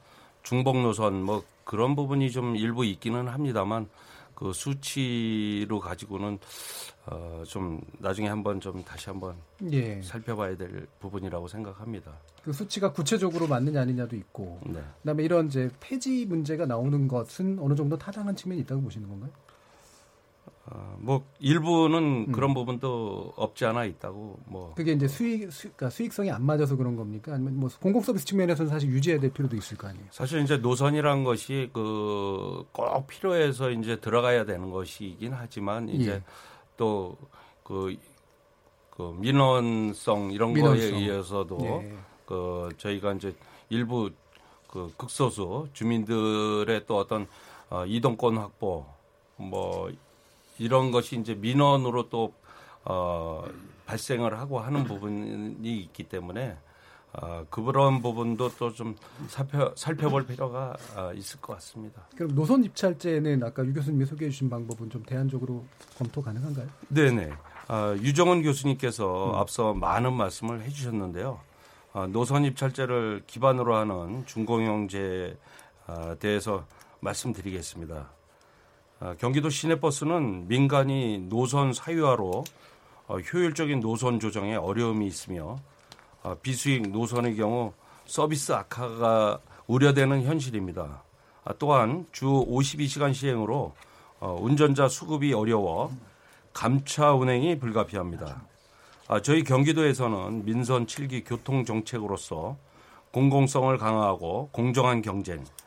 [0.42, 3.88] 중복 노선 뭐 그런 부분이 좀 일부 있기는 합니다만
[4.34, 6.38] 그 수치로 가지고는
[7.06, 9.36] 어 좀 나중에 한번 좀 다시 한번
[9.70, 10.00] 예.
[10.02, 12.12] 살펴봐야 될 부분이라고 생각합니다.
[12.42, 14.80] 그 수치가 구체적으로 맞느냐 아니냐도 있고, 네.
[15.02, 19.30] 그다음에 이런 이제 폐지 문제가 나오는 것은 어느 정도 타당한 측면이 있다고 보시는 건가요?
[20.68, 26.30] 어, 뭐 일부는 그런 부분도 없지 않아 있다고 뭐 그게 이제 수익 수, 그러니까 수익성이
[26.32, 27.34] 안 맞아서 그런 겁니까?
[27.34, 30.06] 아니면 뭐 공공 서비스 측면에서는 사실 유지해야 될 필요도 있을 거 아니에요.
[30.10, 36.22] 사실 이제 노선이란 것이 그 꼭 필요해서 이제 들어가야 되는 것이긴 하지만 이제 예.
[36.76, 37.96] 또그
[38.90, 40.90] 그 민원성 이런 민원성.
[40.90, 41.94] 거에 의해서도 예.
[42.26, 43.34] 그 저희가 이제
[43.68, 44.10] 일부
[44.68, 47.26] 그 극소수 주민들의 또 어떤
[47.70, 48.84] 어, 이동권 확보
[49.36, 49.90] 뭐
[50.58, 52.32] 이런 것이 이제 민원으로 또
[52.84, 53.44] 어,
[53.86, 56.56] 발생을 하고 하는 부분이 있기 때문에
[57.12, 58.94] 어, 그런 부분도 또 좀
[59.28, 62.02] 살펴 살펴볼 필요가 어, 있을 것 같습니다.
[62.14, 65.64] 그럼 노선 입찰제는 아까 유 교수님이 소개해 주신 방법은 좀 대안적으로
[65.96, 66.66] 검토 가능한가요?
[66.88, 67.32] 네네.
[67.68, 71.40] 어, 유정은 교수님께서 앞서 많은 말씀을 해 주셨는데요.
[71.94, 75.36] 어, 노선 입찰제를 기반으로 하는 준공영제에
[75.86, 76.66] 어, 대해서
[77.00, 78.10] 말씀드리겠습니다.
[78.98, 82.44] 어, 경기도 시내버스는 민간이 노선 사유화로
[83.08, 85.58] 어, 효율적인 노선 조정에 어려움이 있으며
[86.22, 87.74] 어, 비수익 노선의 경우
[88.06, 91.02] 서비스 악화가 우려되는 현실입니다.
[91.44, 93.74] 아, 또한 주 52시간 시행으로
[94.18, 95.92] 어, 운전자 수급이 어려워
[96.54, 98.42] 감차 운행이 불가피합니다.
[99.08, 102.56] 아, 저희 경기도에서는 민선 7기 교통 정책으로서
[103.12, 105.65] 공공성을 강화하고 공정한 경쟁, 아,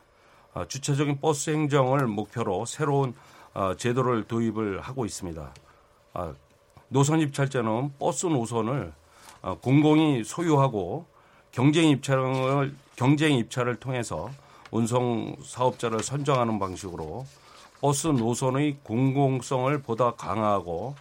[0.68, 3.14] 주체적인 버스 행정을 목표로 새로운
[3.52, 5.54] 아, 제도를 도입을 하고 있습니다.
[6.14, 6.34] 아,
[6.88, 8.92] 노선 입찰제는 버스 노선을
[9.42, 11.06] 아, 공공이 소유하고
[11.52, 14.30] 경쟁 입찰을 경쟁 입찰을 통해서
[14.70, 17.26] 운송 사업자를 선정하는 방식으로
[17.80, 20.94] 버스 노선의 공공성을 보다 강화하고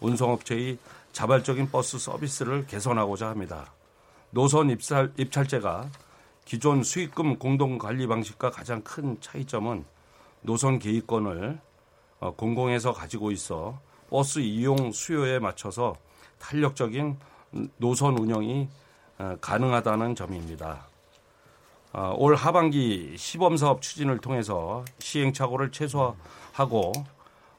[0.00, 0.78] 운송업체의
[1.12, 3.72] 자발적인 버스 서비스를 개선하고자 합니다.
[4.30, 5.88] 노선 입찰, 입찰제가
[6.44, 9.84] 기존 수익금 공동 관리 방식과 가장 큰 차이점은
[10.42, 11.58] 노선 계획권을
[12.20, 13.78] 어, 공공에서 가지고 있어
[14.10, 15.96] 버스 이용 수요에 맞춰서
[16.38, 17.16] 탄력적인
[17.78, 18.68] 노선 운영이
[19.18, 20.86] 어, 가능하다는 점입니다.
[21.92, 26.92] 어, 올 하반기 시범 사업 추진을 통해서 시행착오를 최소화하고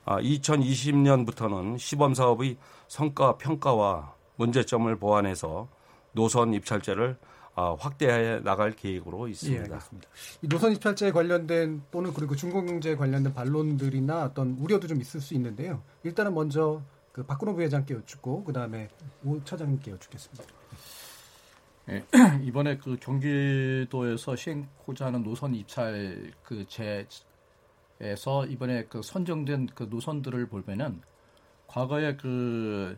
[0.05, 2.57] 2020년부터는 시범 사업의
[2.87, 5.67] 성과 평가와 문제점을 보완해서
[6.11, 9.79] 노선 입찰제를 어, 확대해 나갈 계획으로 예, 있습니다.
[10.41, 15.81] 이 노선 입찰제에 관련된 또는 그리고 중공경제에 관련된 반론들이나 어떤 우려도 좀 있을 수 있는데요.
[16.03, 16.81] 일단은 먼저
[17.13, 18.89] 그 박근호 부회장께 여쭙고 그 다음에
[19.23, 20.43] 오 차장님께 여쭙겠습니다.
[21.91, 22.03] 예,
[22.43, 31.01] 이번에 그 경기도에서 시행하고자 하는 노선 입찰 그 제에서 이번에 그 선정된 그 노선들을 보면은
[31.67, 32.97] 과거에 그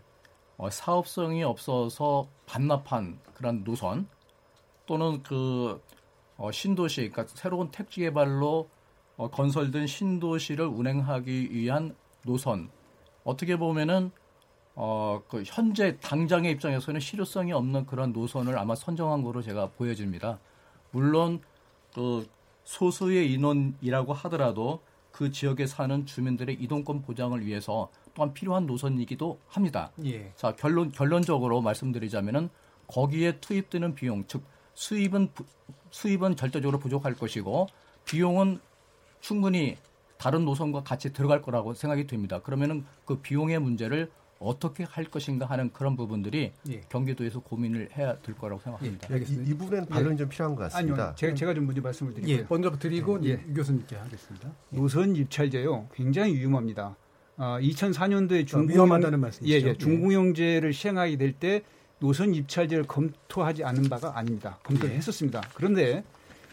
[0.58, 4.08] 어, 사업성이 없어서 반납한 그런 노선
[4.88, 5.80] 또는 그
[6.38, 8.70] 어, 신도시, 그러니까 새로운 택지 개발로
[9.18, 12.70] 어, 건설된 신도시를 운행하기 위한 노선
[13.24, 14.12] 어떻게 보면은
[14.76, 20.40] 어, 그 현재 당장의 입장에서는 실효성이 없는 그런 노선을 아마 선정한 거로 제가 보여집니다.
[20.92, 21.42] 물론
[21.94, 22.28] 그
[22.64, 24.82] 소수의 인원이라고 하더라도
[25.12, 29.92] 그 지역에 사는 주민들의 이동권 보장을 위해서 또한 필요한 노선이기도 합니다.
[30.06, 30.32] 예.
[30.36, 32.50] 자 결론 결론적으로 말씀드리자면은
[32.86, 34.44] 거기에 투입되는 비용, 즉
[34.88, 35.44] 수입은 부-
[35.90, 37.68] 수입은 절대적으로 부족할 것이고
[38.06, 38.60] 비용은
[39.22, 39.76] 충분히
[40.20, 42.40] 다른 노선과 같이 들어갈 거라고 생각이 됩니다.
[42.42, 46.82] 그러면은 그 비용의 문제를 어떻게 할 것인가 하는 그런 부분들이 예.
[46.90, 49.16] 경기도에서 고민을 해야 될 거라고 생각합니다.
[49.18, 51.04] 이, 이 부분에는 반론이 좀 필요한 것 같습니다.
[51.06, 52.38] 아니요, 제가, 제가 좀 먼저 말씀을 드릴게요.
[52.38, 53.44] 예, 먼저 드리고 예.
[53.48, 54.52] 유 교수님께 하겠습니다.
[54.70, 56.96] 노선 입찰제요, 굉장히 위험합니다.
[57.38, 59.58] 아, 2004년도에 중공 위험하다는 말씀이시죠?
[59.66, 59.78] 예, 예, 예.
[59.80, 61.64] 중공영제를 시행하게 될 때
[62.00, 64.60] 노선 입찰제를 검토하지 않은 바가 아닙니다.
[64.64, 64.98] 검토를 예.
[64.98, 65.42] 했었습니다.
[65.56, 66.04] 그런데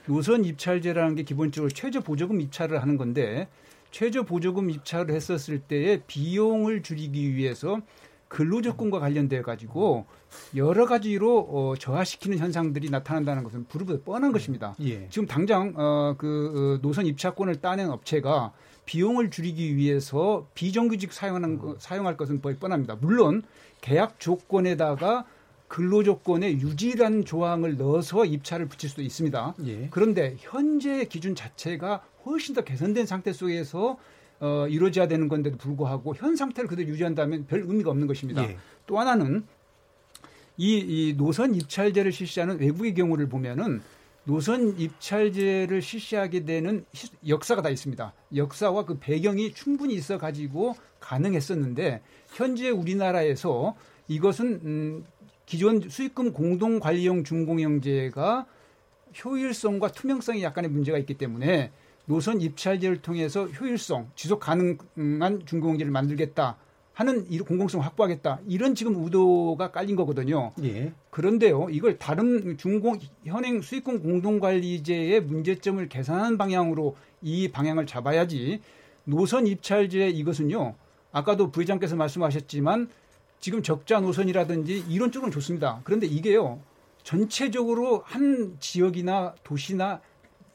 [0.06, 3.48] 노선 입찰제라는 게 기본적으로 최저 보조금 입찰을 하는 건데
[3.90, 7.80] 최저 보조금 입찰을 했었을 때의 비용을 줄이기 위해서
[8.28, 10.06] 근로조건과 관련돼 가지고
[10.56, 14.74] 여러 가지로 어, 저하시키는 현상들이 나타난다는 것은 부르부르 뻔한 것입니다.
[14.80, 15.08] 예.
[15.08, 18.52] 지금 당장 어, 그 어, 노선 입찰권을 따낸 업체가
[18.86, 22.96] 비용을 줄이기 위해서 비정규직 사용하는 거, 사용할 것은 거의 뻔합니다.
[23.00, 23.42] 물론
[23.80, 25.24] 계약 조건에다가
[25.74, 29.56] 근로 조건의 유지라는 조항을 넣어서 입찰을 붙일 수도 있습니다.
[29.66, 29.88] 예.
[29.90, 33.98] 그런데 현재 기준 자체가 훨씬 더 개선된 상태 속에서
[34.38, 38.48] 어, 이루어져야 되는 건데도 불구하고 현 상태를 그대로 유지한다면 별 의미가 없는 것입니다.
[38.48, 38.56] 예.
[38.86, 39.44] 또 하나는
[40.56, 43.82] 이, 이 노선 입찰제를 실시하는 외국의 경우를 보면은
[44.22, 48.12] 노선 입찰제를 실시하게 되는 히- 역사가 다 있습니다.
[48.36, 53.74] 역사와 그 배경이 충분히 있어 가지고 가능했었는데 현재 우리나라에서
[54.06, 55.06] 이것은 음,
[55.46, 58.46] 기존 수익금 공동 관리형 준공영제가
[59.24, 61.70] 효율성과 투명성에 약간의 문제가 있기 때문에
[62.06, 66.56] 노선 입찰제를 통해서 효율성, 지속 가능한 준공영제를 만들겠다
[66.92, 70.52] 하는 이 공공성 을 확보하겠다 이런 지금 의도가 깔린 거거든요.
[70.62, 70.92] 예.
[71.10, 78.60] 그런데요, 이걸 다른 중공 현행 수익금 공동관리제의 문제점을 개선하는 방향으로 이 방향을 잡아야지
[79.04, 80.74] 노선 입찰제 이것은요.
[81.10, 82.88] 아까도 부회장께서 말씀하셨지만
[83.44, 85.82] 지금 적자 노선이라든지 이런 쪽은 좋습니다.
[85.84, 86.62] 그런데 이게요
[87.02, 90.00] 전체적으로 한 지역이나 도시나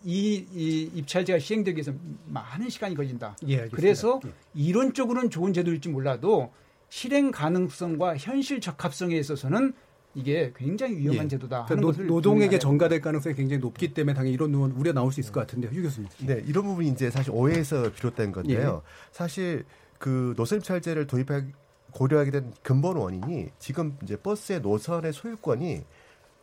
[0.03, 1.93] 이, 이 입찰제가 시행되기 위해서
[2.25, 3.37] 많은 시간이 걸린다.
[3.47, 3.67] 예.
[3.67, 4.31] 그래서 예.
[4.55, 6.51] 이론적으로는 좋은 제도일지 몰라도
[6.89, 9.73] 실행 가능성과 현실 적합성에 있어서는
[10.15, 11.29] 이게 굉장히 위험한 예.
[11.29, 11.65] 제도다.
[11.65, 15.11] 그러니까 노, 것을 노동에게 분명히 전가될 가능성이 굉장히 높기 때문에 당연히 이런 노- 우려 나올
[15.11, 15.69] 수 있을 것 같은데요.
[15.75, 16.09] 유 교수님.
[16.25, 18.81] 네, 이런 부분이 이제 사실 오해에서 비롯된 건데요.
[18.83, 18.89] 예.
[19.11, 19.63] 사실
[19.99, 21.43] 그 노선입찰제를 도입하
[21.91, 25.83] 고려하게 된 근본 원인이 지금 이제 버스의 노선의 소유권이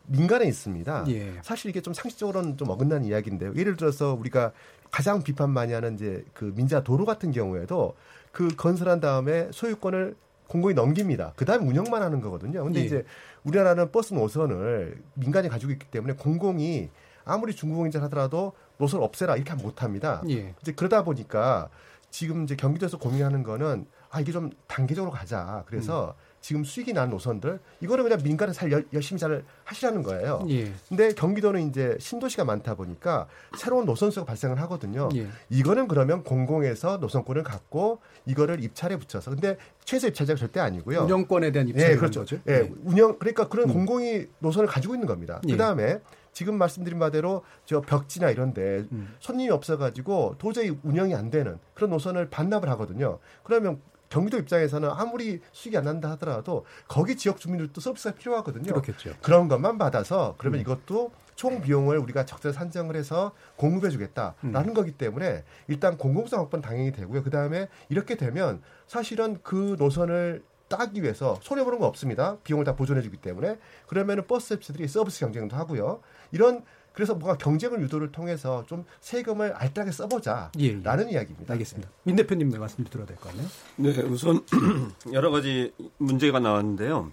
[0.08, 1.04] 민간에 있습니다.
[1.08, 1.32] 예.
[1.42, 3.54] 사실 이게 좀 상식적으로는 좀 어긋난 이야기인데요.
[3.56, 4.52] 예를 들어서 우리가
[4.90, 7.94] 가장 비판 많이 하는 이제 그 민자 도로 같은 경우에도
[8.32, 10.16] 그 건설한 다음에 소유권을
[10.48, 11.32] 공공이 넘깁니다.
[11.34, 12.62] 그 다음에 운영만 하는 거거든요.
[12.64, 12.84] 근데 예.
[12.84, 13.04] 이제
[13.44, 16.88] 우리나라는 버스 노선을 민간이 가지고 있기 때문에 공공이
[17.24, 20.22] 아무리 중공인자 하더라도 노선을 없애라 이렇게 못 합니다.
[20.28, 20.54] 예.
[20.62, 21.68] 이제 그러다 보니까
[22.10, 23.86] 지금 이제 경기도에서 고민하는 거는
[24.16, 25.62] 아 이게 좀 단계적으로 가자.
[25.66, 26.36] 그래서 음.
[26.40, 30.42] 지금 수익이 난 노선들 이거는 그냥 민간에 잘 열- 열심히 잘 하시라는 거예요.
[30.48, 30.72] 예.
[30.88, 33.26] 근데 경기도는 이제 신도시가 많다 보니까
[33.58, 35.08] 새로운 노선수가 발생을 하거든요.
[35.16, 35.26] 예.
[35.50, 41.02] 이거는 그러면 공공에서 노선권을 갖고 이거를 입찰에 붙여서 근데 최소 입찰자가 절대 아니고요.
[41.02, 42.20] 운영권에 대한 입찰이 예, 그렇죠.
[42.20, 42.36] 거죠.
[42.48, 42.72] 예, 예.
[42.84, 43.74] 운영 그러니까 그런 음.
[43.74, 45.40] 공공이 노선을 가지고 있는 겁니다.
[45.48, 45.52] 예.
[45.52, 46.00] 그다음에
[46.32, 49.14] 지금 말씀드린 바대로 저 벽지나 이런데 음.
[49.18, 53.18] 손님이 없어가지고 도저히 운영이 안 되는 그런 노선을 반납을 하거든요.
[53.42, 58.72] 그러면 경기도 입장에서는 아무리 수익이 안 난다 하더라도 거기 지역 주민들도 서비스가 필요하거든요.
[58.72, 59.14] 그렇겠죠.
[59.22, 60.62] 그런 것만 받아서 그러면 음.
[60.62, 64.74] 이것도 총 비용을 우리가 적절 산정을 해서 공급해 주겠다라는 음.
[64.74, 67.22] 거기 때문에 일단 공공성 확보는 당연히 되고요.
[67.22, 72.38] 그다음에 이렇게 되면 사실은 그 노선을 따기 위해서 손해 보는 거 없습니다.
[72.42, 76.00] 비용을 다 보존해 주기 때문에 그러면은 버스 앱스들이 서비스 경쟁도 하고요.
[76.32, 76.64] 이런
[76.96, 81.12] 그래서 뭔가 경쟁을 유도를 통해서 좀 세금을 알뜰하게 써보자라는 예, 예.
[81.12, 81.52] 이야기입니다.
[81.52, 81.90] 알겠습니다.
[82.04, 83.46] 민 대표님 네, 말씀 들어야 될 것 같네요.
[83.76, 84.40] 네, 우선
[85.12, 87.12] 여러 가지 문제가 나왔는데요.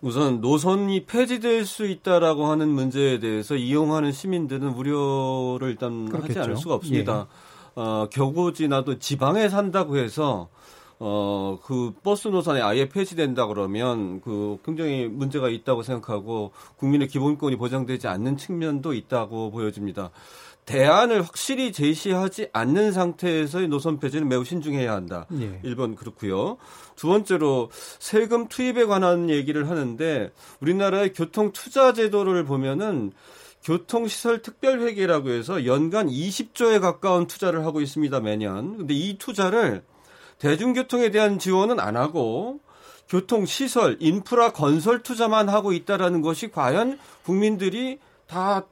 [0.00, 6.42] 우선 노선이 폐지될 수 있다라고 하는 문제에 대해서 이용하는 시민들은 우려를 일단 하지 그렇겠죠.
[6.42, 7.28] 않을 수가 없습니다.
[7.76, 10.48] 어, 겨고지나 또 지방에 산다고 해서
[11.06, 18.08] 어, 그 버스 노선이 아예 폐지된다 그러면 그 굉장히 문제가 있다고 생각하고 국민의 기본권이 보장되지
[18.08, 20.10] 않는 측면도 있다고 보여집니다.
[20.64, 25.26] 대안을 확실히 제시하지 않는 상태에서의 노선 폐지는 매우 신중해야 한다.
[25.38, 25.60] 예.
[25.62, 26.56] 1번 그렇고요.
[26.96, 30.32] 두 번째로 세금 투입에 관한 얘기를 하는데
[30.62, 33.12] 우리나라의 교통 투자 제도를 보면은
[33.62, 38.78] 교통시설 특별회계라고 해서 연간 20조에 가까운 투자를 하고 있습니다, 매년.
[38.78, 39.82] 근데 이 투자를
[40.44, 42.60] 대중교통에 대한 지원은 안 하고
[43.08, 48.64] 교통 시설, 인프라 건설 투자만 하고 있다라는 것이 과연 국민들이 다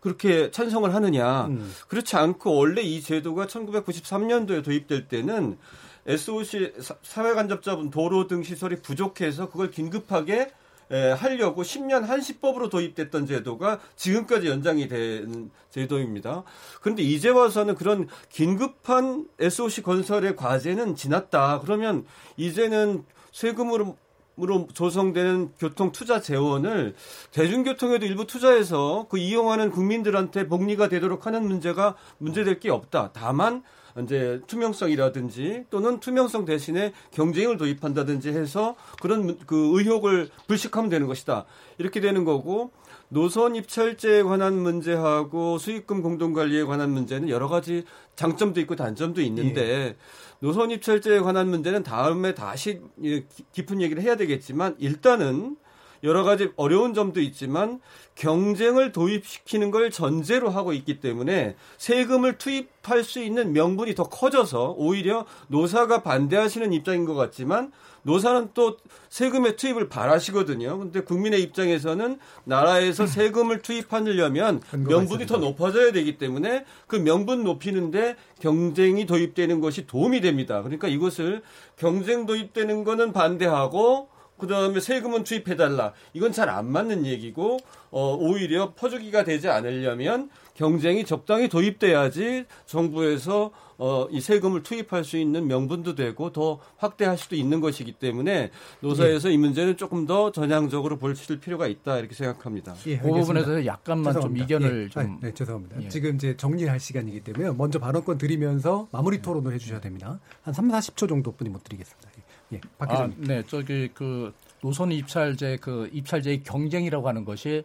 [0.00, 1.46] 그렇게 찬성을 하느냐.
[1.48, 1.70] 음.
[1.88, 5.58] 그렇지 않고 원래 이 제도가 1993년도에 도입될 때는
[6.06, 10.50] SOC 사- 사회간접자분 도로 등 시설이 부족해서 그걸 긴급하게
[10.90, 16.44] 에, 하려고 10년 한시법으로 도입됐던 제도가 지금까지 연장이 된 제도입니다.
[16.80, 21.60] 그런데 이제 와서는 그런 긴급한 SOC 건설의 과제는 지났다.
[21.60, 23.96] 그러면 이제는 세금으로
[24.40, 26.94] 으로 조성되는 교통 투자 재원을
[27.32, 33.10] 대중교통에도 일부 투자해서 그 이용하는 국민들한테 복리가 되도록 하는 문제가 문제될 게 없다.
[33.12, 33.64] 다만
[34.02, 41.46] 이제 투명성이라든지 또는 투명성 대신에 경쟁을 도입한다든지 해서 그런 문- 그 의혹을 불식하면 되는 것이다.
[41.78, 42.70] 이렇게 되는 거고
[43.08, 47.84] 노선 입찰제에 관한 문제하고 수익금 공동관리에 관한 문제는 여러 가지
[48.16, 49.96] 장점도 있고 단점도 있는데
[50.40, 55.56] 노선 입찰제에 관한 문제는 다음에 다시 예, 기- 깊은 얘기를 해야 되겠지만 일단은
[56.02, 57.80] 여러 가지 어려운 점도 있지만
[58.14, 65.24] 경쟁을 도입시키는 걸 전제로 하고 있기 때문에 세금을 투입할 수 있는 명분이 더 커져서 오히려
[65.48, 67.72] 노사가 반대하시는 입장인 것 같지만
[68.02, 68.76] 노사는 또
[69.10, 70.78] 세금의 투입을 바라시거든요.
[70.78, 79.04] 근데 국민의 입장에서는 나라에서 세금을 투입하려면 명분이 더 높아져야 되기 때문에 그 명분 높이는데 경쟁이
[79.04, 80.62] 도입되는 것이 도움이 됩니다.
[80.62, 81.42] 그러니까 이것을
[81.76, 84.08] 경쟁 도입되는 거는 반대하고
[84.38, 85.92] 그 다음에 세금은 투입해달라.
[86.14, 87.58] 이건 잘 안 맞는 얘기고,
[87.90, 95.46] 어, 오히려 퍼주기가 되지 않으려면 경쟁이 적당히 도입돼야지 정부에서 어, 이 세금을 투입할 수 있는
[95.46, 101.38] 명분도 되고 더 확대할 수도 있는 것이기 때문에 노사에서 이 문제는 조금 더 전향적으로 보실
[101.38, 102.74] 필요가 있다 이렇게 생각합니다.
[102.86, 104.44] 예, 그 부분에서 약간만 좀 죄송합니다.
[104.44, 104.88] 이견을 예.
[104.88, 105.82] 좀 아, 네, 죄송합니다.
[105.84, 105.88] 예.
[105.88, 110.18] 지금 이제 정리할 시간이기 때문에 먼저 발언권 드리면서 마무리 토론을 해주셔야 됩니다.
[110.42, 112.07] 한 3, 40초 정도뿐이 못 드리겠습니다.
[112.52, 113.10] 예, 박 아.
[113.16, 117.64] 네, 저기 그 노선 입찰제 그 입찰제의 경쟁이라고 하는 것이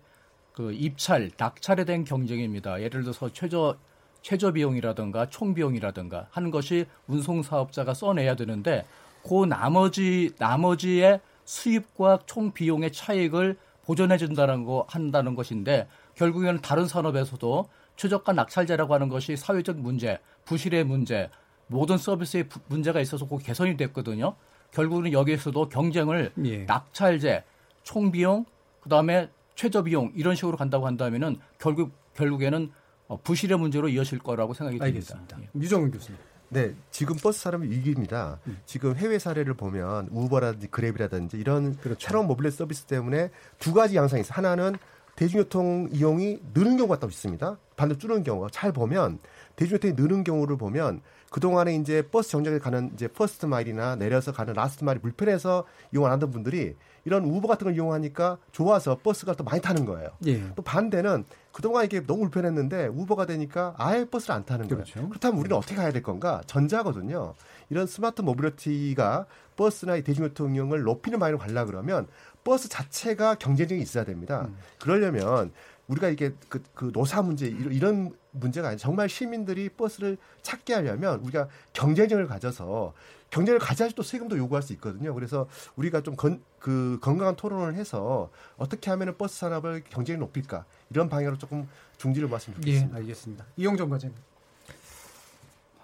[0.54, 2.82] 그 입찰 낙찰에 대한 경쟁입니다.
[2.82, 3.78] 예를 들어서 최저
[4.22, 8.86] 최저 비용이라든가 총 비용이라든가 하는 것이 운송 사업자가 써내야 되는데
[9.28, 17.68] 그 나머지 나머지의 수입과 총 비용의 차익을 보존해 준다는 거 한다는 것인데 결국에는 다른 산업에서도
[17.98, 21.30] 최저가 낙찰제라고 하는 것이 사회적 문제, 부실의 문제,
[21.68, 24.36] 모든 서비스에 부, 문제가 있어서 그 개선이 됐거든요.
[24.74, 26.66] 결국은 여기에서도 경쟁을 예.
[26.66, 27.44] 낙찰제,
[27.84, 28.46] 총비용,
[28.82, 32.72] 그다음에 최저 비용 이런 식으로 간다고 한다면은 결국 결국에는
[33.08, 35.28] 어, 부실의 문제로 이어질 거라고 생각이 알겠습니다.
[35.28, 35.52] 듭니다.
[35.56, 36.20] 유정훈 교수님.
[36.50, 38.40] 네, 지금 버스 산업이 위기입니다.
[38.48, 38.58] 음.
[38.66, 42.08] 지금 해외 사례를 보면 우버라든지 그랩이라든지 이런 그렇죠.
[42.08, 44.34] 새로운 모빌리티 서비스 때문에 두 가지 양상이 있어요.
[44.36, 44.76] 하나는
[45.16, 47.58] 대중교통 이용이 느는 경우가 또 있습니다.
[47.76, 49.20] 반대로 줄는 경우가 잘 보면
[49.56, 51.02] 대중교통이 느는 경우를 보면
[51.34, 56.12] 그동안에 이제 버스 정류장에 가는 이제 first mile이나 내려서 가는 last mile이 불편해서 이용 안
[56.12, 56.76] 하던 분들이
[57.06, 60.10] 이런 우버 같은 걸 이용하니까 좋아서 버스가 또 많이 타는 거예요.
[60.28, 60.54] 예.
[60.56, 64.84] 또 반대는 그동안 이게 너무 불편했는데 우버가 되니까 아예 버스를 안 타는 거예요.
[64.84, 65.10] 그렇죠.
[65.10, 66.44] 그렇다면 우리는 어떻게 가야 될 건가?
[66.46, 67.34] 전자거든요.
[67.72, 69.26] 이런 smart mobility가
[69.56, 72.08] 버스나 이 대중교통 이용을 높이는 방향으로 가려 그러면
[72.44, 74.46] 버스 자체가 경쟁력이 있어야 됩니다.
[74.50, 74.58] 음.
[74.80, 75.52] 그러려면
[75.88, 81.48] 우리가 이게 그, 그 노사 문제 이런 문제가 아니라 정말 시민들이 버스를 찾게 하려면 우리가
[81.72, 82.94] 경쟁력을 가져서
[83.30, 85.14] 경쟁을 가져야지 또 세금도 요구할 수 있거든요.
[85.16, 91.68] 그래서 우리가 좀그 건강한 토론을 해서 어떻게 하면은 버스 산업을 경쟁을 높일까 이런 방향으로 조금
[91.98, 92.98] 중지를 봤으면 예, 좋겠습니다.
[92.98, 93.46] 알겠습니다.
[93.58, 94.16] 이용정 과장님.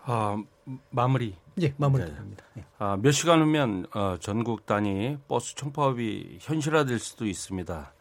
[0.04, 0.44] 아,
[0.92, 1.36] 마무리.
[1.62, 2.12] 예, 마무리 네.
[2.16, 2.46] 합니다.
[2.58, 2.66] 예.
[2.78, 7.94] 아, 몇 시간 후면 어, 전국 단위 버스 총파업이 현실화될 수도 있습니다.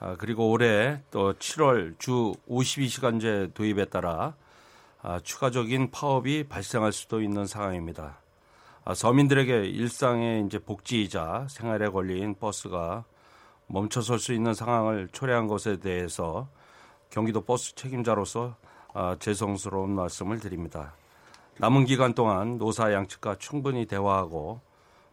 [0.00, 4.34] 아, 그리고 올해 또 7월 주 52시간제 도입에 따라
[5.02, 8.18] 아, 추가적인 파업이 발생할 수도 있는 상황입니다.
[8.84, 13.04] 아, 서민들에게 일상의 이제 복지이자 생활에 걸린 버스가
[13.66, 16.48] 멈춰설 수 있는 상황을 초래한 것에 대해서
[17.10, 18.56] 경기도 버스 책임자로서
[18.94, 20.94] 아, 죄송스러운 말씀을 드립니다.
[21.58, 24.60] 남은 기간 동안 노사 양측과 충분히 대화하고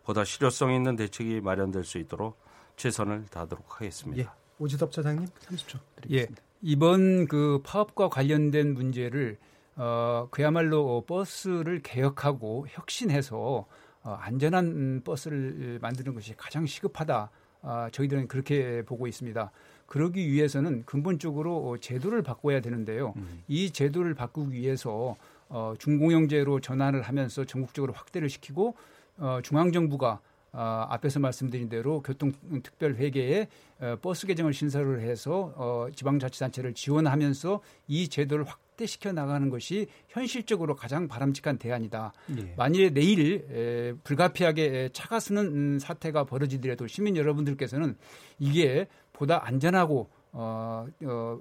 [0.03, 2.37] 보다 실효성 있는 대책이 마련될 수 있도록
[2.77, 4.21] 최선을 다하도록 하겠습니다.
[4.21, 4.44] 예.
[4.59, 5.79] 오지섭 차장님 30초
[6.11, 6.27] 예.
[6.61, 9.37] 이번 그 파업과 관련된 문제를
[9.75, 13.65] 어, 그야말로 버스를 개혁하고 혁신해서
[14.03, 17.29] 어, 안전한 음, 버스를 만드는 것이 가장 시급하다.
[17.61, 19.51] 아, 저희들은 그렇게 보고 있습니다.
[19.87, 23.13] 그러기 위해서는 근본적으로 제도를 바꿔야 되는데요.
[23.17, 23.43] 음.
[23.47, 25.15] 이 제도를 바꾸기 위해서
[25.49, 28.75] 어, 중공영제로 전환을 하면서 전국적으로 확대를 시키고
[29.17, 30.21] 어, 중앙정부가
[30.55, 33.47] 어, 앞에서 말씀드린 대로 교통특별회계에
[33.81, 41.09] 어, 버스 개정을 신설을 해서 어, 지방자치단체를 지원하면서 이 제도를 확대시켜 나가는 것이 현실적으로 가장
[41.09, 42.13] 바람직한 대안이다.
[42.37, 42.53] 예.
[42.55, 47.97] 만일에 내일 에, 불가피하게 에, 차가 쓰는 음, 사태가 벌어지더라도 시민 여러분들께서는
[48.39, 51.39] 이게 보다 안전하고 어, 어,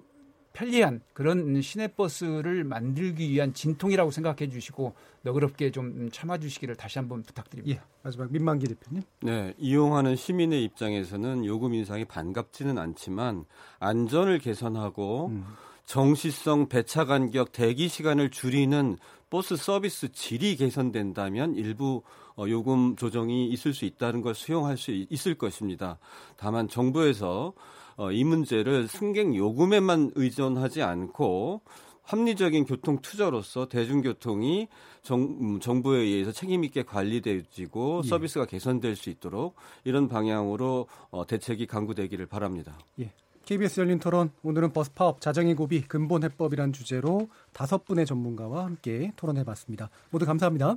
[0.55, 7.83] 편리한 그런 시내버스를 만들기 위한 진통이라고 생각해 주시고 너그럽게 좀 참아 주시기를 다시 한번 부탁드립니다.
[7.83, 9.03] 예, 마지막 민만기 대표님.
[9.23, 13.45] 네, 이용하는 시민의 입장에서는 요금 인상이 반갑지는 않지만
[13.81, 15.45] 안전을 개선하고 음.
[15.87, 18.97] 정시성 배차 간격 대기 시간을 줄이는
[19.29, 22.03] 버스 서비스 질이 개선된다면 일부
[22.37, 25.99] 어, 요금 조정이 있을 수 있다는 걸 수용할 수 있을 것입니다.
[26.37, 27.53] 다만 정부에서
[27.97, 31.63] 어, 이 문제를 승객 요금에만 의존하지 않고
[32.05, 34.69] 합리적인 교통 투자로서 대중교통이
[35.03, 38.09] 정, 음, 정부에 의해서 책임 있게 관리되어지고 예.
[38.09, 42.79] 서비스가 개선될 수 있도록 이런 방향으로 어, 대책이 강구되기를 바랍니다.
[43.01, 43.13] 예.
[43.47, 49.13] KBS 열린 토론 오늘은 버스 파업 자정의 고비 근본 해법이란 주제로 다섯 분의 전문가와 함께
[49.17, 49.91] 토론해 봤습니다.
[50.11, 50.77] 모두 감사합니다.